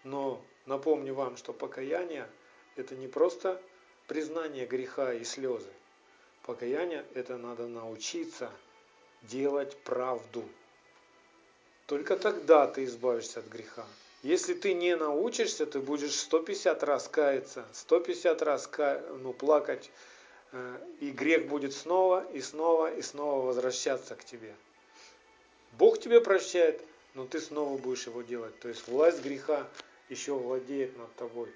[0.02, 2.28] Но напомню вам, что покаяние
[2.74, 3.60] это не просто
[4.06, 5.68] признание греха и слезы.
[6.42, 8.50] Покаяние это надо научиться
[9.22, 10.44] делать правду.
[11.86, 13.84] Только тогда ты избавишься от греха.
[14.22, 18.68] Если ты не научишься, ты будешь 150 раз каяться, 150 раз
[19.20, 19.90] ну, плакать,
[20.52, 24.54] э, и грех будет снова и снова и снова возвращаться к тебе.
[25.72, 26.80] Бог тебе прощает,
[27.14, 28.58] но ты снова будешь его делать.
[28.60, 29.66] То есть власть греха
[30.08, 31.50] еще владеет над тобой.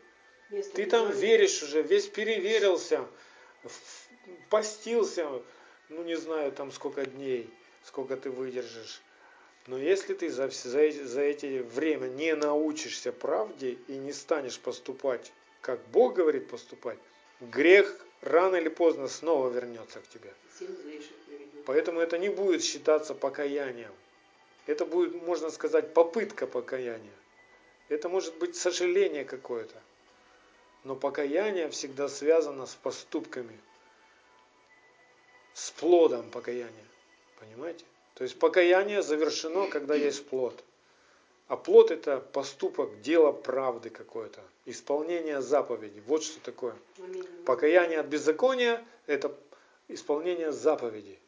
[0.50, 1.22] Место Ты там Писания.
[1.22, 3.06] веришь уже, весь переверился,
[4.48, 5.28] постился,
[5.88, 7.48] ну не знаю там сколько дней,
[7.84, 9.00] сколько ты выдержишь.
[9.66, 15.32] Но если ты за, за, за эти время не научишься правде и не станешь поступать
[15.60, 16.98] как Бог говорит поступать,
[17.40, 20.32] грех рано или поздно снова вернется к тебе.
[21.66, 23.92] Поэтому это не будет считаться покаянием.
[24.66, 27.12] Это будет, можно сказать, попытка покаяния.
[27.88, 29.82] Это может быть сожаление какое-то.
[30.84, 33.58] Но покаяние всегда связано с поступками,
[35.52, 36.84] с плодом покаяния.
[37.38, 37.84] Понимаете?
[38.14, 40.62] То есть покаяние завершено, когда есть плод.
[41.48, 46.00] А плод это поступок, дело правды какое-то, исполнение заповеди.
[46.06, 46.76] Вот что такое.
[47.44, 49.34] Покаяние от беззакония– это
[49.88, 51.18] исполнение заповеди.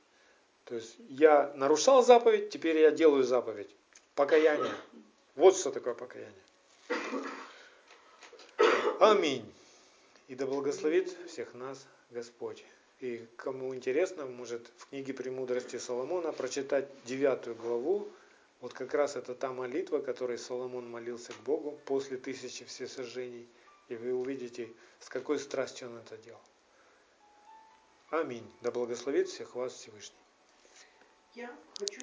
[0.64, 3.70] То есть я нарушал заповедь, теперь я делаю заповедь.
[4.14, 4.72] Покаяние.
[5.34, 6.32] Вот что такое покаяние.
[9.02, 9.52] Аминь.
[10.28, 12.64] И да благословит всех нас Господь.
[13.00, 18.08] И кому интересно, может в книге «Премудрости Соломона» прочитать девятую главу.
[18.60, 23.48] Вот как раз это та молитва, которой Соломон молился к Богу после тысячи всесожжений.
[23.88, 26.40] И вы увидите, с какой страстью он это делал.
[28.10, 28.48] Аминь.
[28.60, 30.22] Да благословит всех вас Всевышний.
[31.34, 32.00] Я хочу